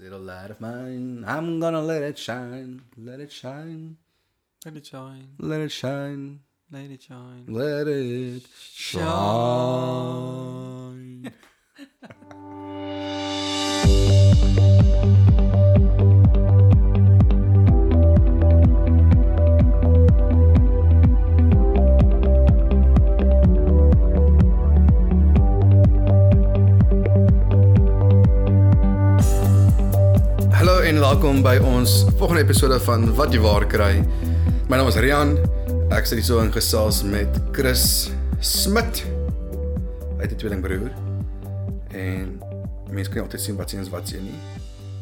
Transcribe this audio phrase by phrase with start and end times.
[0.00, 3.98] little light of mine, I'm gonna let it shine, let it shine,
[4.64, 7.44] Let it shine, let it shine, let it shine.
[7.48, 8.42] let it
[8.72, 9.02] shine.
[9.02, 10.79] Hallo
[31.42, 34.02] welkom by ons volgende episode van Wat jy waar kry.
[34.68, 35.30] My naam is Rian.
[35.88, 38.10] Ek sit hier so in gesels met Chris
[38.44, 39.00] Smit.
[40.18, 40.92] Hy het 'n tweelingbroer.
[41.96, 42.36] En
[42.90, 44.36] mense kan nie altyd sien wat sien is wat sien nie.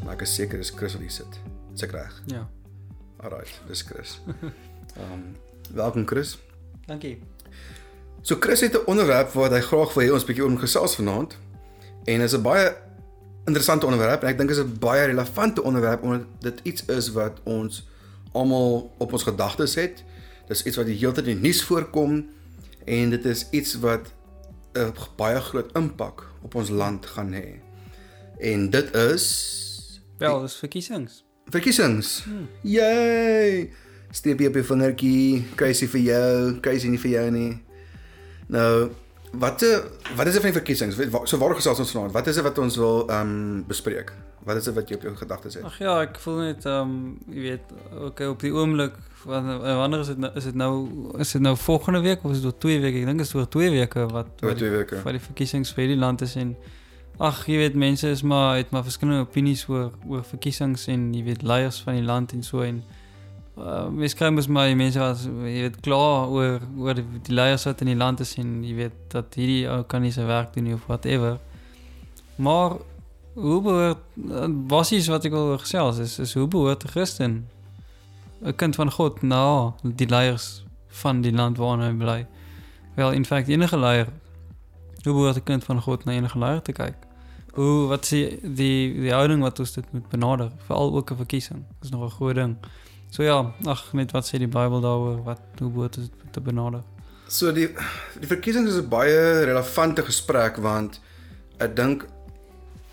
[0.04, 1.40] Maar ek is seker dis Chris wat hier sit.
[1.74, 2.22] Is ek reg?
[2.26, 2.46] Ja,
[3.16, 4.20] Alright, dis Chris.
[5.00, 5.36] Ehm um,
[5.74, 6.38] welkom Chris.
[6.86, 7.18] dankie.
[8.22, 11.36] So Chris het 'n onderwerp wat hy graag wil hê ons bietjie oor gesels vanaand.
[12.04, 12.76] En is 'n baie
[13.48, 17.40] interessante onderwerp en ek dink is 'n baie relevante onderwerp omdat dit iets is wat
[17.44, 17.86] ons
[18.32, 20.04] almal op ons gedagtes het.
[20.48, 22.26] Dis iets wat die hele tyd in die nuus voorkom
[22.86, 24.12] en dit is iets wat
[24.76, 27.58] 'n baie groot impak op ons land gaan hê.
[28.38, 29.24] En dit is
[30.18, 31.24] Wel, dis verkiesings.
[31.50, 32.22] verkiesings.
[32.24, 32.48] Hmm.
[32.62, 33.70] Yay!
[34.10, 37.62] Steepie op jou vingertjie, crazy vir jou, crazy nie vir jou nie.
[38.48, 38.90] Nou,
[39.32, 39.62] wat
[40.16, 40.96] wat is dit van die verkiesings?
[41.24, 42.12] So waar gesels ons vanaand?
[42.12, 44.12] Wat is dit wat ons wil ehm um, bespreek?
[44.44, 45.64] Wat is dit wat jy op jou gedagtes het?
[45.64, 47.74] Ag ja, ek voel net ehm um, jy weet,
[48.08, 48.96] okay, op die oomblik
[49.28, 50.72] wanneer wanneer is dit nou is dit nou
[51.18, 53.02] is dit nou volgende week of is dit oor 2 weke?
[53.02, 55.02] Ek dink dit is oor 2 weke wat Oor wat die, 2 weke.
[55.04, 56.56] wat die verkiesings vir hierdie land is en
[57.18, 61.24] ag, jy weet mense is maar het maar verskillende opinies oor oor verkiesings en jy
[61.26, 62.82] weet leiers van die land en so en
[63.58, 67.34] uh, mens kry mos maar die mense wat jy weet klaar oor oor die, die
[67.34, 70.26] leiers wat in die land is en jy weet dat hierdie ou kan nie sy
[70.28, 71.38] werk doen nie of whatever.
[72.36, 72.78] Maar
[73.38, 74.02] hoe behoort
[74.70, 77.34] basies wat ek wil gesels is is hoe behoort 'n Christen
[78.42, 80.64] 'n kind van God na die leiers
[81.02, 82.26] van die land waarin hy bly.
[82.94, 84.08] Wel in feite enige leier
[85.04, 86.96] hoe behoort 'n kind van God na enige leier te kyk?
[87.52, 91.16] Hoe wat is die die, die houding wat ons dit moet benader, veral ook 'n
[91.16, 91.64] verkiesing.
[91.80, 92.56] Dis nog 'n groot ding.
[93.10, 96.82] So ja, ag net wat sê die Bybel daaroor wat hoe behoort dit te benader?
[97.28, 97.68] So die
[98.20, 101.00] die verkiesings is 'n baie relevante gesprek want
[101.60, 102.06] ek dink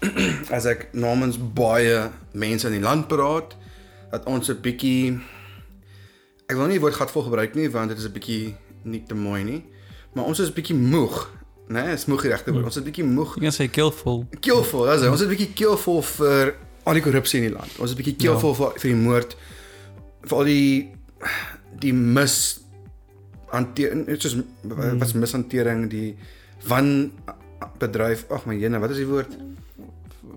[0.55, 3.55] as ek namens baie mense in die land praat
[4.11, 5.19] dat ons 'n bietjie
[6.49, 9.15] ek wil nie die woord gatvol gebruik nie want dit is 'n bietjie nie te
[9.15, 9.63] mooi nie
[10.13, 11.29] maar ons is 'n bietjie moeg
[11.67, 14.25] nee, is moeg regte woord ons is 'n bietjie moeg Ek kan sê keelvol.
[14.41, 15.07] keelvol dis hy.
[15.07, 16.55] ons is 'n bietjie keelvol vir
[16.85, 18.55] al die korrupsie in die land ons is 'n bietjie keelvol ja.
[18.55, 19.35] vir, vir die moord
[20.25, 20.91] vir al die
[21.79, 22.59] die mis
[23.51, 24.99] hanteer soos Hmm.
[24.99, 26.15] wat's mishantering die
[26.67, 27.11] wan
[27.79, 29.31] bedryf ag my jene wat is die woord?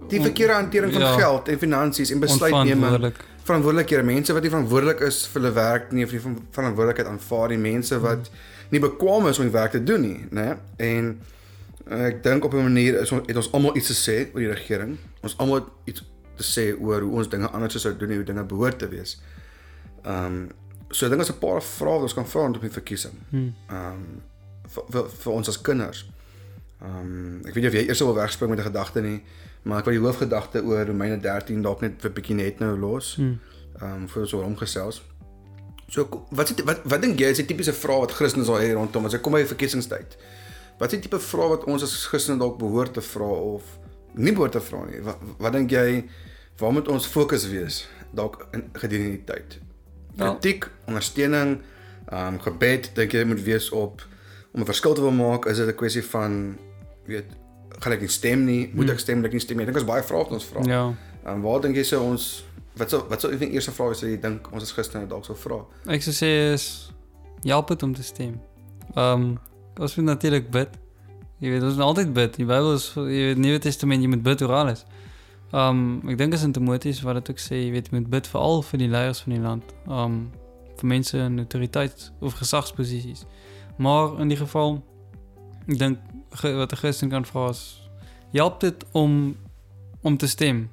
[0.08, 1.14] Die verkeerde hantering van Ja.
[1.16, 3.12] geld en finansies en besluitneming.
[3.44, 6.20] Verantwoordelikhede mense wat nie verantwoordelik is vir hulle werk nie of nie
[6.52, 8.30] verantwoordelikheid aanvaar nie mense wat
[8.70, 11.18] nie bekwam is om die werk te doen nie nê en
[11.90, 14.40] eh, ek dink op 'n manier is ons het ons almal iets te sê oor
[14.40, 14.98] die regering.
[15.22, 16.02] Ons almal iets
[16.36, 19.16] te sê oor hoe ons dinge anders sou doen en hoe dinge behoort te wees
[20.08, 20.48] um,
[20.90, 23.54] so ek dink as 'n paar vrae wat ons kan vra rondom die verkiesing Hmm.
[23.68, 24.22] ehm um,
[24.68, 26.06] vir, vir, vir ons as kinders.
[26.82, 29.22] Ehm um, ek weet nie of jy eers wil wegspring met 'n gedagte nie,
[29.62, 32.76] maar ek wil die hoofgedagte oor Romeine 13 dalk net vir 'n bietjie net nou
[32.78, 33.14] los.
[33.16, 33.38] Hmm.
[33.80, 35.02] Ehm um, voor ons oor omgesels.
[35.88, 38.44] So ko- wat is die- wat wat dink jy is die tipiese vraag wat Christene
[38.44, 40.16] sal hê rondom as ek kom by verkiesingstyd?
[40.78, 43.62] Wat is die tipe vraag wat ons as Christene dalk behoort te vra of
[44.14, 45.00] nie behoort te vra nie?
[45.00, 46.04] Wat, wat dink jy
[46.58, 49.58] waar moet ons fokus wees dalk in gedurende die tyd?
[50.18, 51.58] Wel- Kritiek, ondersteuning,
[52.10, 54.02] ehm um, gebed dink jy moet wees op
[54.52, 56.56] om 'n verskil te wil maak, is dit 'n kwessie van
[57.06, 57.24] weet
[57.78, 59.66] gaan ek nie stem nie, moet ek stem, moet ek nie stem nie.
[59.66, 60.60] Ek dink ons baie vrae wat ons vra.
[60.66, 60.94] Ja.
[61.24, 62.44] Ehm um, waar dink jy sou ons
[62.76, 65.24] wat sou wat sou die eerste vraag wees wat jy dink ons as Christene dalk
[65.24, 65.64] sou vra?
[65.86, 66.90] Ek sou sê is
[67.44, 68.40] help dit om te stem.
[68.96, 69.38] Ehm um,
[69.80, 70.68] ons moet natuurlik bid.
[71.38, 72.36] Jy weet ons moet altyd bid.
[72.36, 74.82] Die Bybel is jy weet Nuwe Testament jy moet bid oor alles.
[74.88, 74.97] Ehm
[75.52, 78.62] um, ek dink as in Timoteus wat dit ook sê, jy weet moet bid veral
[78.62, 79.74] vir die leiers van die land.
[79.86, 80.30] Ehm um,
[80.78, 83.24] vir mense in autoriteit of gesagsposisies.
[83.78, 84.82] Maar in die geval
[85.68, 85.98] ek dink
[86.42, 87.80] wat 'n Christen kan vra is
[88.32, 89.36] help dit om
[90.02, 90.68] om te stem.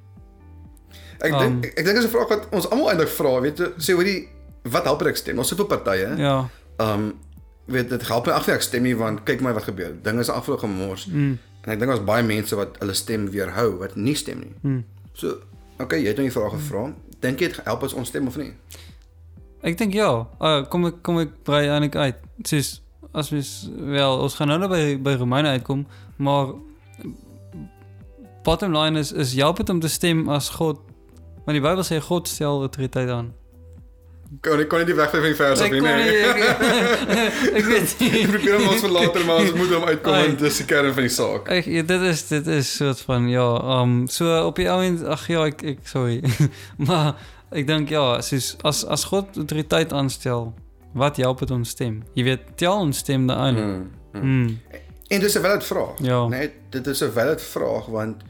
[1.20, 3.58] Ek Um, dink ek, ek dink dis 'n vraag wat ons almal eintlik vra, weet
[3.58, 4.28] jy, sê hoorie
[4.64, 5.38] wat help ek stem?
[5.38, 6.16] Ons sit op partye.
[6.18, 6.50] Ja.
[6.78, 7.14] Ehm um,
[7.66, 9.96] weet dit help my ag ek stem nie want kyk my wat gebeur.
[10.04, 13.80] Dinge is afloop gemors Mm, en ek dink daar's baie mense wat hulle stem weerhou
[13.82, 14.54] wat nie stem nie.
[14.62, 14.84] mm.
[15.16, 15.38] So,
[15.80, 16.90] okay, jy het nou die vraag gevra.
[17.24, 18.52] Dink jy dit help as ons stem of nie?
[19.66, 20.10] Ek dink ja.
[20.38, 22.20] Uh, kom ek kom ek brei eintlik uit.
[22.46, 22.82] Soos
[23.16, 25.86] as mens wel ons gaan nou nou by by Romeine uitkom,
[26.20, 26.52] maar
[28.44, 30.84] bottom line is is help dit om te stem as God
[31.46, 33.32] want die Bybel sê God stel autoriteit aan.
[34.42, 35.80] Kan ek kan nie die weg van die vers af Ek nie.
[35.80, 36.24] kon nee.
[36.26, 36.38] ek,
[37.60, 38.26] ek weet Ek nie.
[38.28, 40.26] probeer hom ons vir later maar ons moet hom uitkom Ai.
[40.26, 41.50] en dis die kern van die saak.
[41.50, 43.46] Ek ja, dit is dit is soort van ja,
[43.82, 46.22] um so op die ouend ag ja, ek ek sorry.
[46.88, 47.16] maar
[47.52, 50.54] ek dink ja, soos as as God autoriteit aanstel,
[50.94, 52.02] wat help dit ons stem?
[52.16, 53.56] Jy weet, tel ons stem daarin.
[53.56, 53.92] Mm.
[54.14, 54.22] mm.
[54.22, 54.82] Mm.
[55.14, 56.00] En dis 'n valid vraag.
[56.02, 56.28] Ja.
[56.28, 58.24] Nee, dit is 'n valid vraag want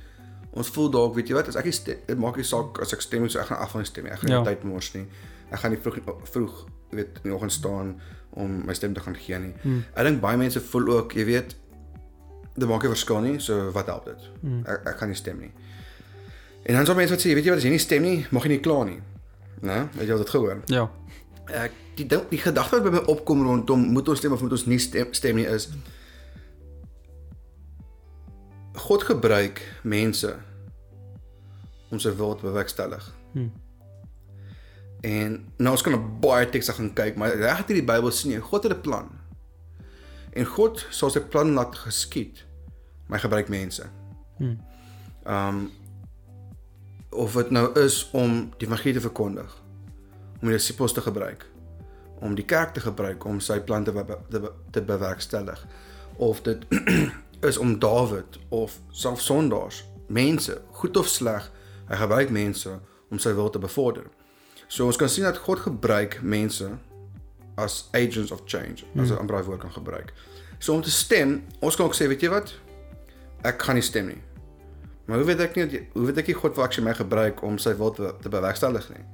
[0.56, 2.94] ons voel dalk, weet jy wat, as ek nie stem, dit maak nie saak as
[2.94, 4.06] ek stem so ek gaan af van die stem.
[4.06, 4.44] Ek gaan nie Ja.
[4.44, 5.06] tyd mors nie.
[5.56, 6.63] Ek gaan nie vroeg vroeg
[6.96, 7.96] weet in die oggend staan
[8.36, 9.54] om my stem te gaan gee nie.
[9.63, 9.84] Mm.
[9.96, 11.56] Ek dink baie mense voel ook, jy weet,
[12.56, 14.28] dit maak nie verskil nie, so wat help dit?
[14.42, 14.62] Mm.
[14.68, 15.52] Ek ek gaan nie stem nie.
[16.66, 18.48] En dan sal mense wat sê, weet jy wat, as jy nie stem nie, mag
[18.48, 19.00] jy nie kla nie.
[19.66, 19.81] Né?
[19.96, 20.62] Weet jy wat dit gehoor?
[20.74, 20.86] Ja.
[21.66, 24.56] Ek die ding, die gedagte wat by my opkom rondom moet ons stem of moet
[24.57, 25.69] ons nie stem, stem nie is
[28.86, 30.34] God gebruik mense
[31.94, 33.06] om sy wil te bewerkstellig.
[33.38, 33.54] Hm.
[35.06, 38.34] En nou ons kan op baie tekste gaan kyk, maar reg uit die Bybel sien
[38.34, 39.10] jy God het 'n plan.
[40.34, 42.46] En God sal sy plan laat geskied.
[43.07, 43.86] Maar hy gebruik mense.
[44.38, 44.56] Hm.
[45.28, 45.72] Um
[47.10, 49.63] of dit nou is om die evangelie te verkondig,
[50.42, 51.46] om die disippels te gebruik,
[52.19, 55.68] om die kerk te gebruik om sy plan te be te, te bewerkstellig,
[56.18, 56.66] of dit
[57.50, 61.52] is om Dawid of self sondaars, mense, goed of sleg,
[61.88, 62.80] hy gebruik mense
[63.10, 64.10] om sy wil te bevorder.
[64.75, 66.68] So ons kan sien dat God gebruik mense
[67.56, 70.12] as agents of change, as 'n ander woord kan gebruik.
[70.60, 72.54] So om te stem, ons kan ook sê, weet jy wat?
[73.44, 74.22] Ek gaan nie stem nie.
[75.06, 77.57] Maar hoe weet ek nie hoe weet ek nie God wil actually my gebruik om
[77.57, 79.06] sy wil te, te bewerkstellig nie?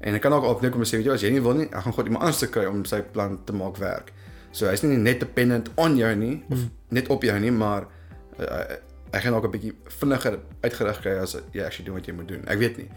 [0.00, 1.66] En ek kan ook opneem om te sê weet jy as jy nie wil nie,
[1.66, 4.12] ek gaan God iemand anders kry om sy plan te maak werk.
[4.52, 6.70] So hy's nie net dependent on jou nie of Hmm.
[6.88, 7.86] net op jou nie, maar
[8.40, 8.76] uh,
[9.12, 12.28] hy gaan ook 'n bietjie vinniger uitgerig kry as jy actually doen wat jy moet
[12.28, 12.42] doen.
[12.46, 12.88] Ek weet nie.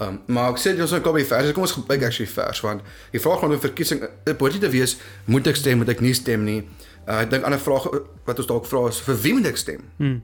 [0.00, 1.52] Um, maar ek sê jy ons kan by vers.
[1.56, 2.82] Kom ons gebruik actually vers want
[3.12, 6.12] die vraag rondom verkiesing dit behoort nie te wees moet ek stem, moet ek nie
[6.14, 6.58] stem nie.
[7.08, 7.86] Uh, ek dink 'n ander vraag
[8.26, 9.80] wat ons dalk vra is vir wie moet ek stem?
[9.98, 10.20] Hm.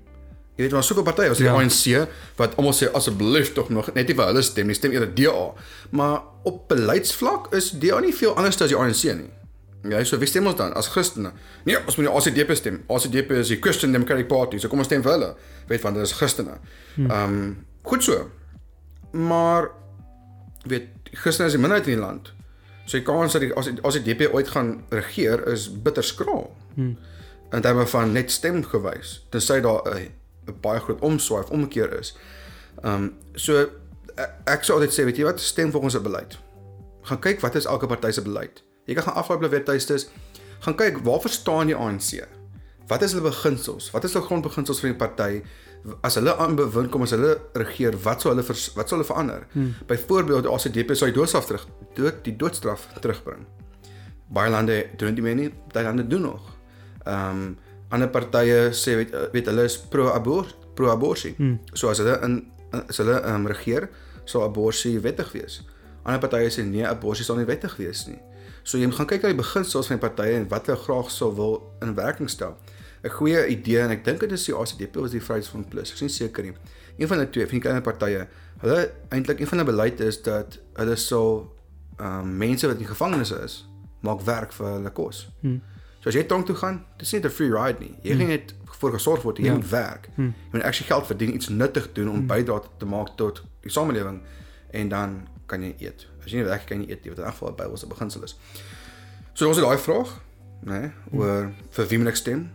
[0.57, 1.57] Jy weet maar soveel partye, ons het Ja.
[1.57, 4.93] die ANC wat almal sê asseblief tog nog net nie vir hulle stem nie, stem
[4.93, 5.55] eerder DA.
[5.91, 9.31] Maar op beleidsvlak is DA nie veel anders as die ANC nie.
[9.89, 11.33] Ja, so wie stem ons dan as Christene?
[11.65, 12.83] Nee, ons moet die ACDP stem.
[12.89, 15.35] ACDP is die Christian Democratic Party, so kom ons stem vir hulle.
[15.69, 16.59] Weet van dit is Christene.
[16.99, 18.31] Ehm um, goed so.
[19.13, 19.71] Maar
[20.65, 22.33] weet Christene is die minderheid in die land.
[22.85, 26.51] So die kans dat die ACDP ooit gaan regeer is bitter skraal.
[26.75, 26.95] Hm.
[27.53, 29.27] In terme van net stem gewys.
[29.31, 32.17] Tensy daar 'n baie groot omswaai of omkeer is.
[32.83, 33.69] Ehm um, so
[34.15, 36.39] ek, ek sou altyd sê, weet jy wat, stem volgens 'n beleid.
[37.03, 38.63] Gaan kyk wat is elke party se beleid.
[38.85, 40.09] Jy kan gaan aflaai op hulle webtuistes.
[40.59, 42.27] Gaan kyk waar verstaan die ANC?
[42.87, 43.91] Wat is hulle beginsels?
[43.91, 45.43] Wat is hulle grondbeginsels van die party?
[46.07, 49.09] As hulle aan bewind kom as hulle regeer, wat sou hulle vers, wat sou hulle
[49.09, 49.47] verander?
[49.55, 49.75] Hmm.
[49.91, 53.45] Byvoorbeeld die ACDP sou die doodstraf terug dood die doodstraf terugbring.
[54.33, 56.49] Baie lande doen dit nie baie lande doen nog.
[57.05, 57.53] Ehm um,
[57.93, 61.37] ander partye sê weet weet hulle is pro-abortus pro-abortus.
[61.37, 61.59] Hmm.
[61.75, 62.39] So as hulle in
[62.73, 63.91] as hulle ehm um, regeer,
[64.25, 65.61] sal abortus wettig wees.
[66.03, 68.21] Ander partye sê nee, abortus sal nie wettig wees nie.
[68.63, 71.11] So jy moet gaan kyk na die beginsels van die partye en wat hulle graag
[71.11, 72.55] sou wil in werking stel.
[73.05, 75.95] 'n Goeie idee en ek dink dit is die ACDP of die Vryheidsfront Plus, ek
[75.95, 76.53] is nie seker nie.
[76.99, 78.27] Een van die twee van die kleiner partye,
[78.61, 81.53] hulle eintlik een van hulle beleide is dat hulle sal
[81.99, 83.69] ehm um, mense wat in gevangenes is,
[84.01, 85.29] maak werk vir hulle kos.
[85.41, 85.59] Hm.
[86.01, 87.95] So as jy tronk toe gaan, dit is nie 'n free ride nie.
[88.03, 89.53] Jy gaan net voor gesorg word, jy Ja.
[89.55, 90.09] moet werk.
[90.15, 90.23] Hm.
[90.23, 94.21] Jy moet actually geld verdien, iets nuttig doen om bydra te maak tot die samelewing
[94.71, 96.07] en dan kan jy eet.
[96.25, 98.23] As jy nie werk kan jy eet nie, wat in elk geval 'n Bybelse beginsel
[98.23, 98.37] is.
[99.35, 100.21] So ons het daai vraag,
[100.65, 102.51] né, nee, oor vir wie moet ek stem?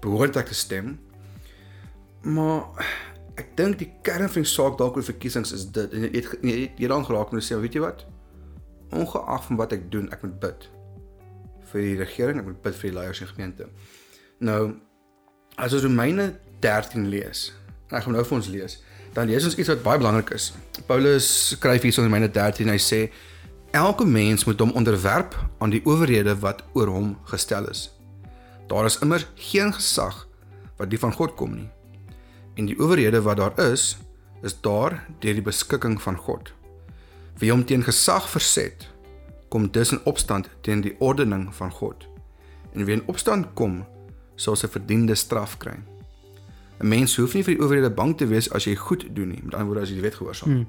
[0.00, 0.94] Behoort ek te stem?
[2.24, 2.84] Maar
[3.40, 6.44] ek dink die kern van die saak dalk oor verkiesings is dit en jy het
[6.44, 8.04] jy het hier dan geraak te sê, weet jy wat?
[8.96, 10.68] Ongeag van wat ek doen, ek moet bid
[11.70, 13.68] vir die regering, ek moet bid vir die leiers in gemeente.
[14.42, 14.60] Nou
[15.60, 16.32] as ons Romeine
[16.64, 17.50] 13 lees,
[17.88, 18.78] en ek gaan nou vir ons lees,
[19.14, 20.50] dan lees ons iets wat baie belangrik is.
[20.88, 23.00] Paulus skryf hier in Romeine 13 hy sê
[23.76, 27.88] elke mens moet hom onderwerp aan die owerhede wat oor hom gestel is.
[28.70, 30.28] Daar is immer geen gesag
[30.78, 31.68] wat nie van God kom nie.
[32.54, 33.96] En die owerhede wat daar is,
[34.42, 36.52] is daar deur die beskikking van God.
[37.42, 38.86] Wie hom teen gesag verset,
[39.48, 42.06] kom dus in opstand teen die ordening van God.
[42.72, 43.82] En wie in opstand kom,
[44.38, 45.74] sal sy verdiende straf kry.
[46.80, 49.42] 'n Mens hoef nie vir die owerhede bang te wees as jy goed doen nie,
[49.42, 50.50] met ander woorde as jy die wet gehoorsaam.
[50.50, 50.66] Hmm.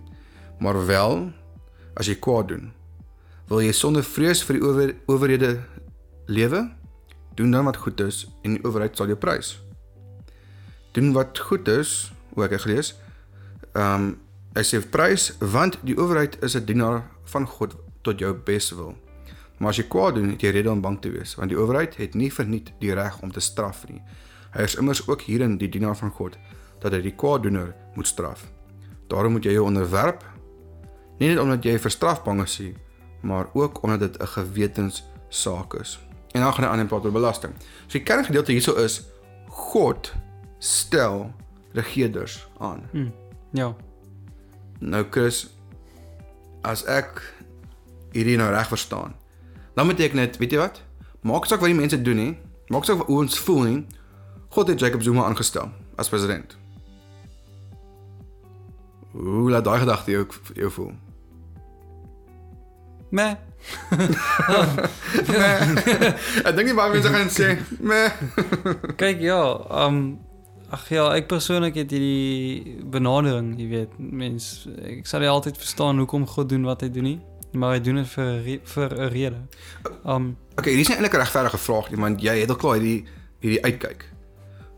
[0.60, 1.32] Maar wel
[1.96, 2.72] as jy kwaad doen.
[3.48, 5.60] Wil jy sonder vrees vir die ower, owerhede
[6.26, 6.81] lewe?
[7.36, 9.56] Doen dan wat goed is en die owerheid sal jou prys.
[10.92, 12.96] Doen wat goed is hoe ek het gelees.
[13.72, 14.12] Ehm um,
[14.52, 18.96] hy sê prys want die owerheid is 'n dienaar van God tot jou beswil.
[19.58, 21.96] Maar as jy kwaad doen, het jy rede om bang te wees, want die owerheid
[21.96, 24.02] het nie verniet die reg om te straf nie.
[24.52, 26.38] Hy is immers ook hierin die dienaar van God
[26.82, 28.48] dat hy die kwaaddoener moet straf.
[29.08, 30.26] Daarom moet jy jou onderwerp
[31.22, 32.74] nie net omdat jy vir straf bang is nie,
[33.22, 36.00] maar ook omdat dit 'n gewetenssaak is.
[36.32, 37.54] En dan gaan hy aan en praat oor belasting.
[37.88, 39.02] So die kerngedeelte hierso is
[39.48, 40.14] God
[40.60, 41.32] stel
[41.72, 42.88] regerders aan.
[42.92, 43.12] Mm.
[43.52, 43.76] Ja.
[44.80, 45.50] Nou Chris,
[46.62, 47.22] as ek
[48.12, 49.16] hierdie nou reg verstaan,
[49.76, 50.82] dan beteken dit, weet jy wat?
[51.22, 52.32] Maak saak wat die mense doen nie,
[52.68, 53.86] maak saak hoe ons voel nie.
[54.52, 56.58] God het Jacob Zuma aangestel as president.
[59.12, 60.92] Hoe laat daai gedagte jou jou voel?
[63.12, 63.36] Nee.
[66.48, 67.48] ek dink nie baie mense gaan sê,
[67.80, 68.12] "Meh."
[69.02, 69.44] Kyk ja,
[69.86, 69.98] um
[70.72, 76.00] ag ja, ek persoonlik het hierdie benadering, jy weet, mens ek sal nie altyd verstaan
[76.00, 77.20] hoekom God doen wat hy doen nie,
[77.52, 78.30] maar hy doen dit vir
[78.76, 79.42] vir 'n rede.
[80.06, 82.80] Um Okay, hier is nie eintlik 'n regverdige vraag nie, want jy het al klaar
[82.80, 83.06] hierdie
[83.42, 84.12] hierdie uitkyk.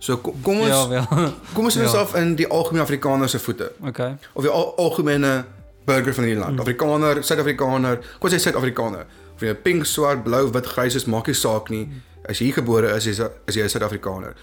[0.03, 1.05] So kom, kom ons ja wel.
[1.53, 1.83] kom ons ja.
[1.83, 1.99] ja.
[1.99, 4.17] af in die algemene Afrikaner se voete okay.
[4.33, 5.45] of die al, algemene
[5.85, 6.59] burger van hierdie land.
[6.59, 9.05] Afrikaner, Suid-Afrikaner, kom ons sê Suid-Afrikaner.
[9.35, 11.87] Of jy pink, swart, blou, wit, grys is, maak nie saak nie.
[12.29, 14.35] As jy hier gebore is, is jy is jy 'n Suid-Afrikaner.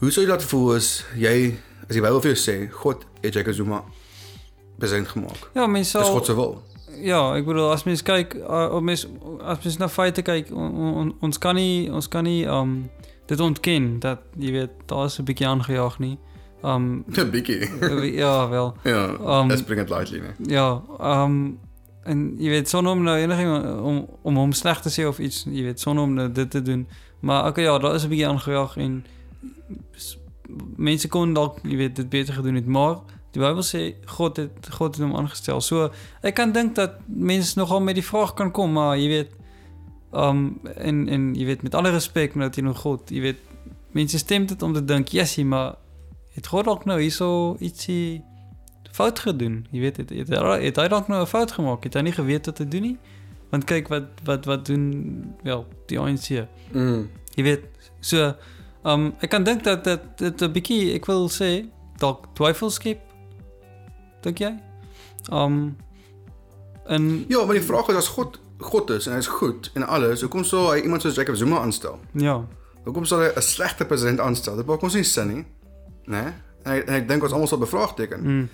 [0.00, 1.54] Hoe sou jy laat voel as jy
[1.88, 3.82] as die Bybel vir jou sê God het Jacob Zuma
[4.78, 5.50] president gemaak?
[5.54, 6.62] Ja, mense Dis sal God se wil.
[7.00, 9.06] Ja, ek bedoel as mens kyk uh, mens
[9.44, 12.90] as mens na feite kyk, on, on, ons kan nie ons kan nie um
[13.28, 16.18] dit ontken dat jy weet daar is 'n bietjie aangejaag nie.
[16.62, 17.68] Um 'n bietjie.
[18.12, 18.74] ja, wel.
[18.84, 19.08] Ja,
[19.40, 20.32] Um, let's bring it lightly, nee.
[20.56, 21.58] Ja, um
[22.04, 25.44] en jy weet sonder om nou eniging om om hom sleg te sê of iets,
[25.50, 26.86] jy weet sonder om nou dit te doen.
[27.20, 29.04] Maar okay ja, daar is 'n bietjie aangejaag en
[29.94, 30.18] s-
[30.76, 32.96] mense kon dalk jy weet dit beter gedoen het, maar
[33.32, 35.60] die Bybel sê God het God het hom aangestel.
[35.60, 35.90] So
[36.22, 39.30] ek kan dink dat mense nogal met die vraag kan kom, maar jy weet
[40.12, 43.36] um en en jy weet met alle respek nou teenoor God, jy weet
[43.92, 45.74] mense stem dit om te dink, "Jessie, maar
[46.40, 48.24] het God dalk nou hierso ietsie
[48.90, 49.66] fout gedoen.
[49.70, 51.84] Jy weet het het, het, het hy dalk nou 'n fout gemaak.
[51.84, 52.98] Het hy nie geweet wat te doen nie?
[53.50, 54.84] Want kyk wat wat wat doen
[55.42, 56.46] wel die ANC.
[56.72, 57.08] Mm.
[57.34, 57.64] Jy weet
[58.00, 58.34] so
[58.84, 61.66] um ek kan dink dat dat dit 'n bietjie ek wil sê
[61.98, 63.00] dalk twyfel skep.
[64.22, 64.56] Dink jy?
[65.32, 65.76] Um
[66.86, 69.86] en Ja, maar die vraag is as God God is en hy is goed en
[69.86, 71.98] alles, hoekom sou hy iemand soos Jacob Zuma aanstel?
[72.14, 72.44] ja.
[72.84, 74.56] Hoekom sal hy 'n slegte president aanstel?
[74.56, 75.44] Dit maak ons nie sin nie.
[76.10, 76.24] Né?
[76.66, 78.20] En ek, en ek dink ons almal sal bevraagteken.
[78.26, 78.48] Mm,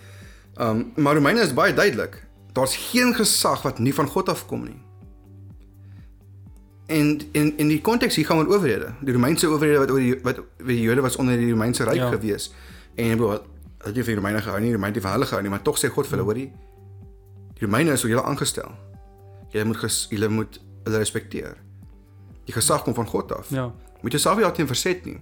[0.57, 2.15] Um maar Romeine is baie duidelik.
[2.57, 4.79] Daar's geen gesag wat nie van God afkom nie.
[6.87, 8.93] En in in die konteks hier gaan oor owerhede.
[9.05, 11.95] Die Romeinse owerhede wat oor die wat oor die Jode was onder die Romeinse ryk
[11.99, 12.09] Ja.
[12.11, 12.53] gewees.
[12.95, 13.33] En ek bedoel,
[13.85, 15.77] het nie vir die Romeine gehou nie, die Romeine van hulle gehou nie, maar tog
[15.79, 16.53] sê God vir hulle, hoorie,
[17.59, 18.71] die Romeine is vir julle aangestel.
[19.53, 21.57] Julle moet ges, julle moet hulle respekteer.
[22.47, 23.73] Die gesag kom van God af ja.
[24.03, 25.19] moet jouself nie daarteen verset nie.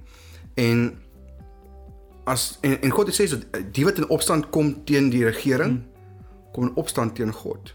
[0.55, 0.99] En
[2.25, 5.79] as en, en God het sê dat die wat in opstand kom teen die regering
[5.81, 6.49] hmm.
[6.55, 7.75] kom in opstand teen God.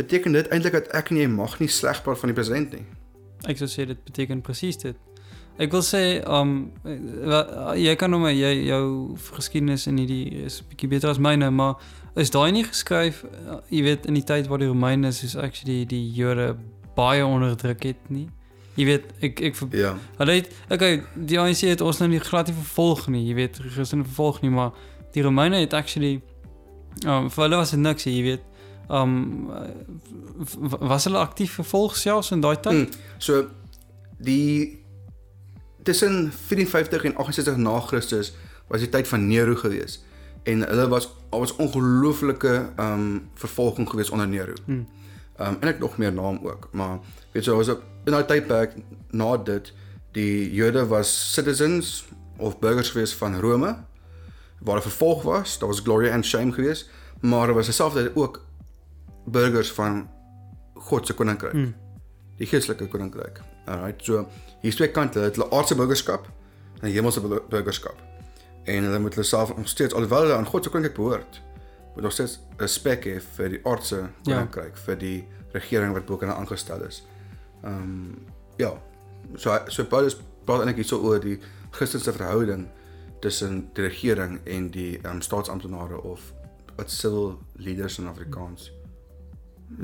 [0.00, 2.86] Beteken dit eintlik dat ek en jy mag nie sleg praat van die president nie?
[3.48, 4.96] Ek sou sê dit beteken presies dit.
[5.60, 6.70] Ek wil sê um
[7.76, 11.76] jy kan nou maar jy jou geskiedenis in hierdie is bietjie beter as myne, maar
[12.16, 15.84] is daai nie geskryf uh, jy weet in die tyd waar die Romeine is actually
[15.88, 16.54] die Jode
[16.96, 18.28] baie onderdruk het nie.
[18.78, 19.96] Jy weet ek ek Ja.
[20.18, 23.58] hulle het okay, die ANC het ons nou nie glad nie vervolg nie, jy weet,
[23.74, 24.72] Christene vervolg nie, maar
[25.12, 26.20] die Romeine het actually
[27.06, 28.42] um vir hulle was dit niks, jy weet.
[28.90, 29.50] Um
[30.80, 32.72] was hulle aktief vervolg selfs in daai tyd?
[32.72, 33.02] Mm.
[33.18, 33.46] So
[34.18, 34.78] die
[35.82, 38.32] tussen 54 en 68 na Christus
[38.68, 40.00] was die tyd van Nero gewees.
[40.44, 44.52] En hulle was al was ongelooflike um vervolging gewees onder Nero.
[44.66, 44.86] Hmm.
[45.40, 46.98] Um en ek nog meer naam ook, maar
[47.32, 48.74] weet jy, was op in daai tydperk
[49.14, 49.70] na dit
[50.16, 52.00] die Jode was citizens
[52.38, 53.76] of burgers gewees van Rome
[54.60, 56.88] waar hulle vervolg was, daar was glory and shame gewees,
[57.20, 58.42] maar daar was terselfdertyd ook
[59.24, 60.10] burgers van
[60.74, 61.52] God se koninkryk.
[61.52, 61.74] Hmm.
[62.36, 63.40] Die geestelike koninkryk.
[63.66, 64.26] Alright, so
[64.60, 66.28] hier's twee kante, hulle het hulle aardse burgerskap
[66.80, 67.96] en hemelse bur- burgerskap.
[68.64, 71.40] En hulle moet hulle self nog steeds alhoewel hulle aan God se koninkryk behoort,
[71.94, 74.84] moet nog steeds respek hê vir die aardse koninkryk, ja.
[74.88, 75.18] vir die
[75.52, 77.02] regering wat bo kan aangestel is.
[77.62, 78.18] Ehm um,
[78.56, 78.72] ja.
[79.36, 81.38] So so Paulus praat eintlik hierso oor die
[81.70, 82.68] Christelike verhouding
[83.20, 86.32] tussen die regering en die ehm um, staatsamptenare of
[86.76, 88.70] wat civil leaders in Afrikaans.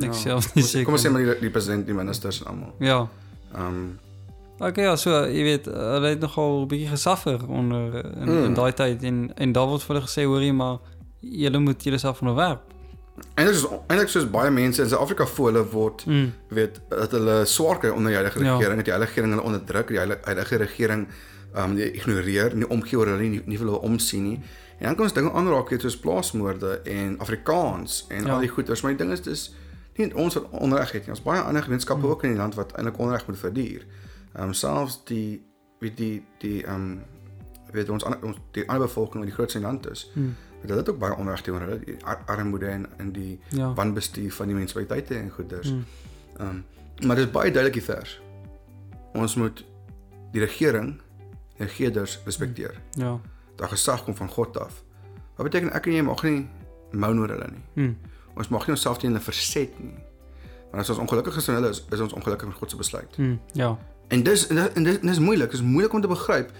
[0.03, 0.85] Ek self nie seker.
[0.89, 2.75] Kom ons sê maar die, die president, die ministers en almal.
[2.81, 3.07] Ja.
[3.55, 3.99] Ehm um,
[4.59, 8.45] Okay, ja, so jy weet, hulle het nogal 'n bietjie gesuffer onder in, Mm.
[8.45, 10.79] in daai tyd en en daar word vir hulle gesê hoorie maar
[11.21, 12.63] julle moet julleself onderwerp.
[13.35, 16.33] Eintlik soos eintlik soos baie mense in Suid-Afrika voel hulle word Mm.
[16.49, 18.57] weet dat hulle swaar kry onder die huidige Ja.
[18.57, 21.07] regering, dat die huidige regering hulle onderdruk, die huidige- huidige regering
[21.55, 24.41] ehm um, die ignoreer, nie omgee oor hulle nie, nie vir hulle omsien nie.
[24.79, 28.33] En dan kom ons dinge aanraak weet soos plaasmoorde en Afrikaans en Ja.
[28.35, 29.55] al die goeters, maar die ding is dis
[29.97, 31.11] nie ons wat onreg het nie.
[31.11, 32.11] Ons baie ander gemeenskappe Mm.
[32.11, 33.83] ook in die land wat eintlik onreg moet verduur.
[34.35, 35.43] Ehm um, selfs die
[35.81, 37.01] weet die die ehm um,
[37.73, 40.11] weet ons ander ons die ander bevolking wat die grootste in die land is.
[40.15, 40.35] Mm.
[40.69, 43.73] Hulle het ook baie onreg teenoor hulle, die ar armoede en en die Ja.
[43.75, 45.71] wanbestuur van die munisipaliteite en goeders.
[45.73, 45.85] Mm.
[46.39, 46.65] Ehm um,
[47.07, 48.21] maar dit is baie duidelik die vers.
[49.15, 49.65] Ons moet
[50.33, 51.01] die regering,
[51.57, 52.75] die regerders respekteer.
[52.91, 53.21] Ja.
[53.57, 54.83] Dat gesag kom van God af.
[55.37, 56.49] Wat beteken ek en jy mag nie
[56.93, 57.63] moun oor hulle nie.
[57.75, 57.97] Mm.
[58.37, 59.95] Ons mag nie onsself teen hulle verset nie.
[60.71, 63.17] Want as ons ongelukkig is in hulle is, is ons ongelukkig met God se besluit.
[63.19, 63.39] Mm.
[63.53, 63.79] Ja.
[64.09, 66.51] En dis en dis, en dis, en dis moeilik, dis moeilik om te begryp.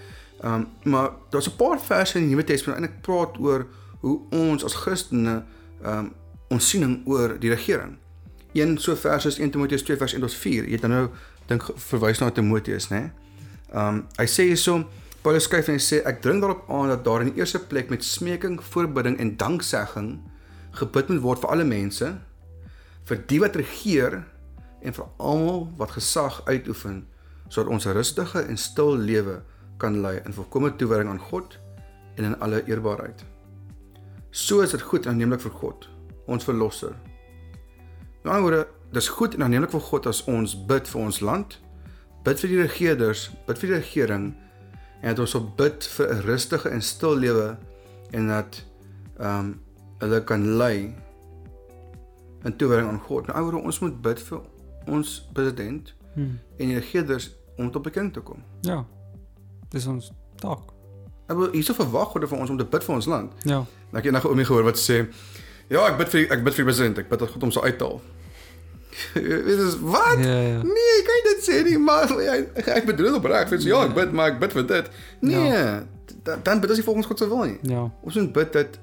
[0.41, 3.65] Ehm um, maar daar's 'n paar verse in die Nuwe Testament en ek praat oor
[4.01, 5.43] hoe ons as Christene
[5.83, 6.13] ehm um,
[6.47, 7.97] ons siening oor die regering.
[8.55, 10.63] Een so vers is 1 Timoteus 2 vers 1 tot 4.
[10.63, 11.09] Jy het nou
[11.49, 13.09] dink verwys na Timoteus, né?
[13.73, 14.85] Ehm hy sê hierso
[15.27, 17.89] Paulus skryf en hy sê ek dring daarop aan dat daar in die eerste plek
[17.91, 20.13] met smeking, voorbidding en danksegging
[20.79, 22.13] gebid moet word vir alle mense,
[23.09, 24.21] vir die wat regeer
[24.81, 27.03] en vir almal wat gesag uitoefen
[27.49, 29.41] sodat ons rustige en stil lewe
[29.81, 31.59] kan lei in volkomme toewyding aan God
[32.17, 33.23] en in alle eerbaarheid.
[34.31, 35.89] So is dit goed en aanneemlik vir God,
[36.27, 36.95] ons verlosser.
[38.23, 41.59] Met ander woorde, dis goed en aanneemlik vir God as ons bid vir ons land,
[42.23, 44.27] bid vir die regerders, bid vir die regering
[45.01, 47.57] en dat ons op bid vir 'n rustige en stil lewe
[48.11, 48.63] en dat
[49.19, 49.61] ehm um,
[49.99, 50.93] hulle kan lei
[52.43, 53.27] in toewyding aan God.
[53.27, 54.41] Nou ouer ons moet bid vir
[54.87, 56.39] ons president Mm.
[56.57, 58.43] en die regerders om tot bekend te kom.
[58.61, 58.85] Ja.
[59.69, 60.71] Dis ons taak.
[61.27, 63.33] Ek wil hierso verwag God van ons om te bid vir ons land.
[63.45, 63.59] Ja.
[63.91, 65.01] Nou ek het eendag oomie gehoor wat sê
[65.69, 67.63] ja, ek bid vir ek bid vir die president, ek bid dat God hom sal
[67.67, 68.01] uithaal.
[69.47, 70.17] Dit is wat?
[70.23, 70.61] Ja, ja.
[70.65, 72.37] Nee, ek kan dit sê nie, maar hy,
[72.79, 73.45] ek bedoel dit opreg.
[73.45, 74.89] Ek sê ja, ek bid, maar ek bid vir dit.
[75.21, 75.59] Nee,
[76.25, 77.59] dan, dan bid ons nie volgens God se wil nie.
[77.69, 77.83] Ja.
[78.01, 78.79] Ons moet bid dat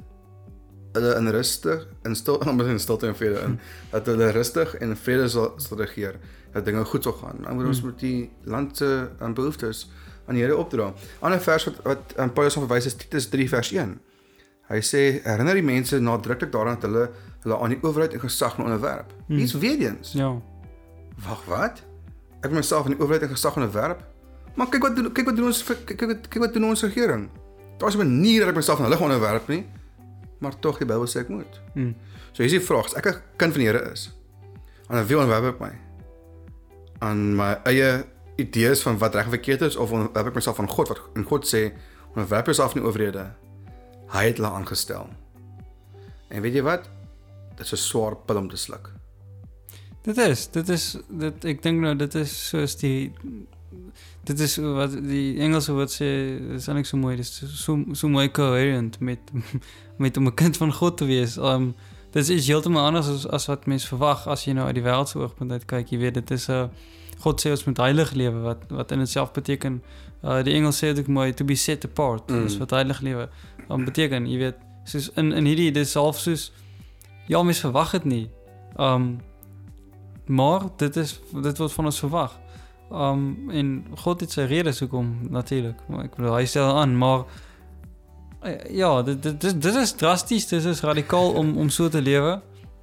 [0.95, 2.39] hulle in rustig en stil
[2.77, 3.59] in stilte en vrede in
[3.91, 6.21] dat hulle rustig en in vrede sal, sal regeer
[6.55, 7.43] dat dinge goed sal gaan.
[7.43, 7.91] Dan moet ons Hmm.
[7.91, 9.89] met die land se um, behoeftes
[10.29, 10.93] aan die Here opdra.
[11.21, 13.99] Ander vers wat wat um, Paulus aan verwys is Titus 3 vers 1.
[14.69, 17.11] Hy sê herinner die mense nadruklik daaraan dat hulle
[17.45, 19.13] hulle aan die owerheid en gesag moet onderwerp.
[19.27, 19.39] Hmm.
[19.39, 20.13] Iets weer eens.
[20.17, 20.31] Ja.
[21.27, 21.83] Wag, wat?
[22.41, 24.01] Ek moet myself aan die owerheid en gesag onderwerp?
[24.55, 26.83] Maar kyk wat doen kyk wat doen ons kyk kyk wat kyk wat doen ons
[26.87, 27.29] regering.
[27.79, 29.67] Daar's 'n manier dat ek myself aan hulle gaan onderwerp nie.
[30.39, 31.61] Maar tog die Bybel sê ek moet.
[31.75, 31.95] Mm.
[32.33, 34.15] So hier is die vraag, as ek 'n kind van die Here is,
[34.89, 35.73] aan wie onderwerp ek my?
[36.99, 38.05] Aan my eie
[38.37, 41.25] idees van wat reg en verkeerd is of onderwerp ek myself aan God wat en
[41.25, 41.73] God sê
[42.15, 43.35] onderwerp jouself nie owerhede.
[44.13, 45.09] Hy het hulle aangestel.
[46.29, 46.91] En weet jy wat?
[47.57, 48.93] Dit is 'n swaar pil om te sluk.
[50.03, 53.13] Dit is, dit is dit ek dink nou dit is soos die
[54.25, 56.09] dit is wat die Engelse woord sê,
[56.57, 59.33] is eintlik so mooi, dis so so mooi coherent met
[60.03, 61.37] met om 'n kind van God te wees.
[61.37, 61.75] Um
[62.11, 65.09] dit is heeltemal anders as as wat mense verwag as jy nou uit die wêreld
[65.09, 65.89] se oogpunt uit kyk.
[65.89, 66.69] Jy weet dit is 'n uh,
[67.19, 69.83] God sê ons moet heilig lewe wat wat in itself beteken
[70.23, 72.29] uh die Engels sê dit ook mooi to be set apart.
[72.29, 72.37] Mm.
[72.37, 72.43] Mm.
[72.43, 73.29] Dis wat heilig lewe
[73.69, 76.53] um, beteken, jy weet, soos in in hierdie dis half soos
[77.27, 78.25] ja, mense verwag dit nie.
[78.77, 79.21] Um
[80.27, 82.39] maar dit is dit word van ons verwag.
[82.91, 83.73] Um en
[84.05, 85.81] God het sy redes hoekom natuurlik.
[85.89, 87.27] Maar ek bedoel hy stel aan, maar
[88.43, 92.03] eh, ja, dit dit dit, dit is drasties, dit is radikaal om om so te
[92.03, 92.41] lewe.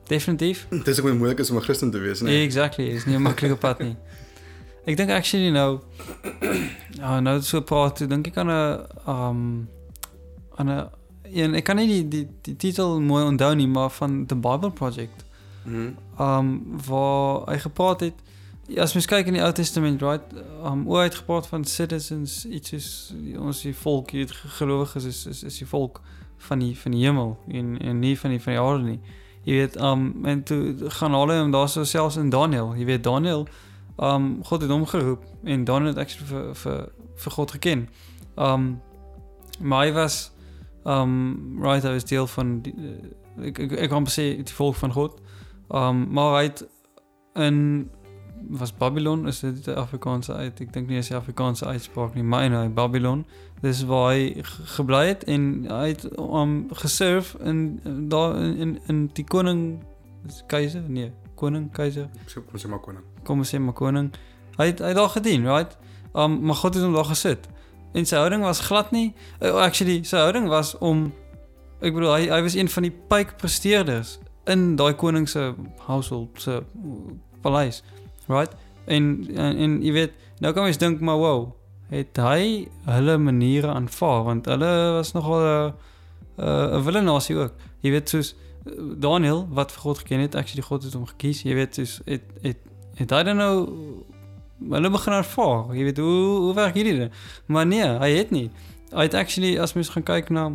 [0.09, 0.65] Definitief.
[0.69, 3.21] Dit is ook baie moeilik om 'n Christen te wees, Nee, exactly, is nie 'n
[3.21, 3.95] maklike pad nie.
[4.89, 5.79] Ek dink actually nou
[6.97, 9.69] ja, nou dat so praat, dink ek aan 'n um
[10.55, 10.89] aan 'n
[11.31, 14.71] een ek kan nie die die, die titel mooi onthou nie, maar van The Bible
[14.71, 15.25] Project.
[15.63, 15.93] Mhm.
[16.19, 18.13] um waar hy gepraat het
[18.67, 20.21] ja, as mens kyk in die Ou Testament right
[20.65, 22.87] um hoe hy het gepraat van citizens iets is
[23.37, 26.01] ons die volk hier gelowiges is is is die volk
[26.37, 28.99] van die van die hemel en en nie van die van die aarde nie
[29.43, 33.03] jy weet um en toe gaan hulle hom daar so selfs in Daniel jy weet
[33.03, 33.47] Daniel
[33.97, 36.85] um God het hom geroep en Daniel het actually vir vir
[37.15, 37.87] vir God geken
[38.35, 38.81] um
[39.59, 40.31] maar hy was
[40.85, 44.75] um right hy was deel van die, eh, ek ek, ek kan sê die volk
[44.75, 45.19] van God
[45.71, 46.65] Um maar hy het
[47.39, 47.89] in
[48.49, 50.59] was Babylon is dit die Afrikaanse uit.
[50.59, 53.25] Ek dink nie is die Afrikaanse uitspraak nie, maar nou Babylon.
[53.61, 58.57] Dis waar hy ge- gebly het en hy het um geserve in in- daar in
[58.57, 59.83] in, in die koning
[60.27, 60.81] is keiser?
[60.87, 63.03] Nee, koning, keiser So kom sê maar koning.
[63.23, 64.11] kom ons sê maar koning.
[64.57, 65.77] Hy het, hy het daar gedien, right?
[66.13, 67.47] Um maar God het hom daar gesit.
[67.93, 71.09] En sy houding was glad nie uh, actually sy houding was om
[71.81, 75.53] ek bedoel hy hy was een van die pyk presteerders in daai koning se
[75.87, 76.61] household se
[77.41, 77.83] paleis.
[78.27, 78.53] Right?
[78.85, 81.49] En, en en jy weet, nou kan mens dink maar wow,
[81.91, 85.73] het hy hulle maniere aanvaar want hulle was nogal 'n
[86.37, 87.53] 'n 'n willenasie ook.
[87.81, 91.43] Jy weet soos eh, Daniel wat vir God geken het, actually God het hom gekies.
[91.43, 92.57] Jy weet soos het het
[92.95, 93.55] het hy dan nou
[94.69, 95.75] hulle begin aanvaar.
[95.75, 97.11] Jy weet hoe hoe werk hierdie ding?
[97.45, 98.49] Maar nee, hy het nie.
[98.91, 100.51] Hy het actually as mens gaan kyk na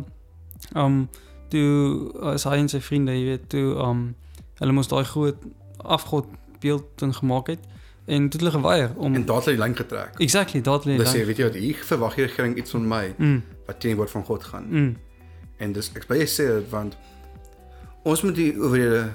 [0.75, 1.09] um
[1.49, 4.15] toe as hy en sy vriende, jy weet, toe um
[4.59, 5.37] hulle moes daai groot
[5.85, 6.25] afgod
[6.59, 7.59] beeld ding gemaak het
[8.07, 10.17] en toe het hulle geweier om En daar het hulle die lyn getrek.
[10.19, 12.87] Exactly, daar het hulle die sê, weet jy wat, hier verwag die regering iets van
[12.87, 14.65] my Mm, wat teen die woord van God gaan.
[14.69, 14.95] mm,
[15.59, 16.97] En dis ek baie sê dit want
[18.03, 19.09] ons moet die owerhede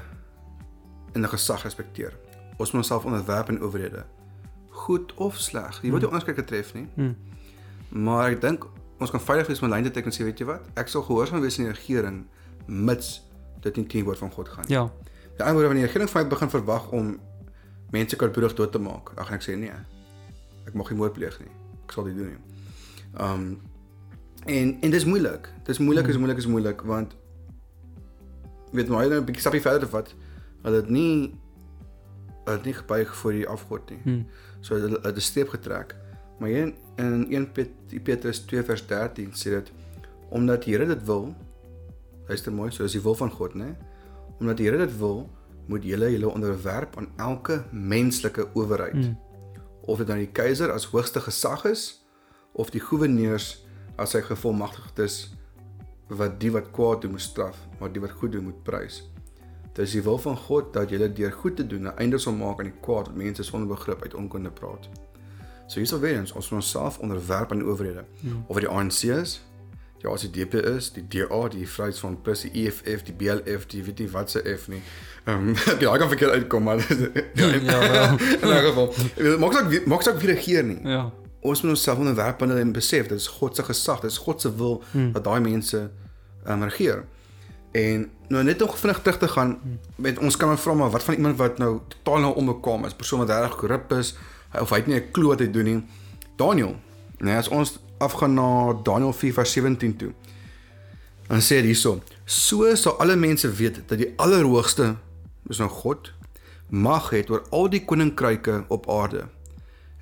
[1.14, 2.12] in 'n gesag respekteer.
[2.58, 4.04] Ons moet onsself onderwerp aan owerhede.
[4.82, 5.78] Goed of sleg.
[5.82, 6.86] Jy word nie ons kyk getref nie.
[6.96, 7.14] mm,
[7.90, 8.66] Maar ek dink
[9.02, 10.66] ons kan veilig wees met lyn te teken en sê, weet jy wat?
[10.76, 12.26] Ek sal gehoorsaam wees aan die regering
[12.66, 13.22] mits
[13.62, 14.74] dit nie teen die woord van God gaan nie.
[14.76, 14.90] ja.
[15.36, 17.18] Die ander wanneer die regering van my begin verwag om
[17.92, 19.72] mense kalboedig dood te maak, dan gaan ek sê nee.
[20.66, 21.50] Ek mag nie moord pleeg nie.
[21.84, 22.40] Ek sal dit doen nie.
[23.18, 23.60] Um
[24.46, 25.48] en en dis moeilik.
[25.64, 27.16] Dis moeilik, is moeilik, is moeilik want
[28.72, 30.14] weet maar jy 'n bietjie stapie verder vat.
[30.62, 31.34] Hulle het nie
[32.44, 34.00] hulle het nie gebuig voor die afgod nie.
[34.04, 34.26] Mm,
[34.60, 35.94] So hulle het 'n streep getrek.
[36.38, 39.72] Maar hier in 1 Pet- Petrus 2 vers 13 sê dit
[40.30, 41.34] omdat die Here dit wil.
[42.28, 43.76] Luister mooi, so is die wil van God, né?
[44.40, 45.28] Omdat die Here dit wil,
[45.66, 48.94] moet julle julle onderwerp aan elke menslike owerheid.
[48.94, 49.18] mm,
[49.84, 52.04] Of dit dan die keiser as hoogste gesag is
[52.52, 53.64] of die goewerneurs
[53.96, 55.34] as sy gevolmagtigdes
[56.08, 59.11] wat die wat kwaad doen moet straf, maar die wat goed doen moet prys.
[59.72, 62.32] Dit is die wil van God dat julle deur goed te doen 'n einde sal
[62.32, 64.88] maak aan die kwaad wat mense sonder begrip uit onkunde praat.
[65.66, 68.04] So hierso weer eens, ons moet onsself onderwerp aan die owerhede.
[68.20, 69.42] mm, Of dit die ANC is,
[69.98, 74.10] die ACDP is, die DA, die Vryheidsfront Plus, die EFF, die BLF, die weet nie
[74.10, 74.82] wat se F nie.
[75.24, 76.76] Ehm um, ja, kan verkeerd uitkom maar
[77.34, 78.18] ja, in, Ja, wel.
[78.42, 78.94] in 'n geval.
[79.38, 80.78] Maak saak maak saak wie regeer nie.
[80.88, 81.12] ja.
[81.40, 84.40] Ons moet onsself onderwerp aan en besef dit is God se gesag, dit is God
[84.40, 85.12] se wil Hmm.
[85.12, 85.90] dat daai mense
[86.44, 87.04] ehm um, regeer.
[87.72, 89.58] En nou net nog vinnig terug te gaan
[89.96, 93.24] met ons kan vra maar wat van iemand wat nou totaal nou onbekwaam is, persoon
[93.24, 94.14] wat regtig korrup is
[94.60, 95.84] of hy het nie 'n klou wat hy doen nie.
[96.36, 96.76] Daniel.
[97.18, 100.12] Nee, as ons afgaan na Daniel 4:17 toe.
[101.26, 104.96] Dan sê dit hierso: So sal alle mense weet dat die Allerhoogste,
[105.42, 106.12] dis nou God,
[106.68, 109.28] mag het oor al die koninkryke op aarde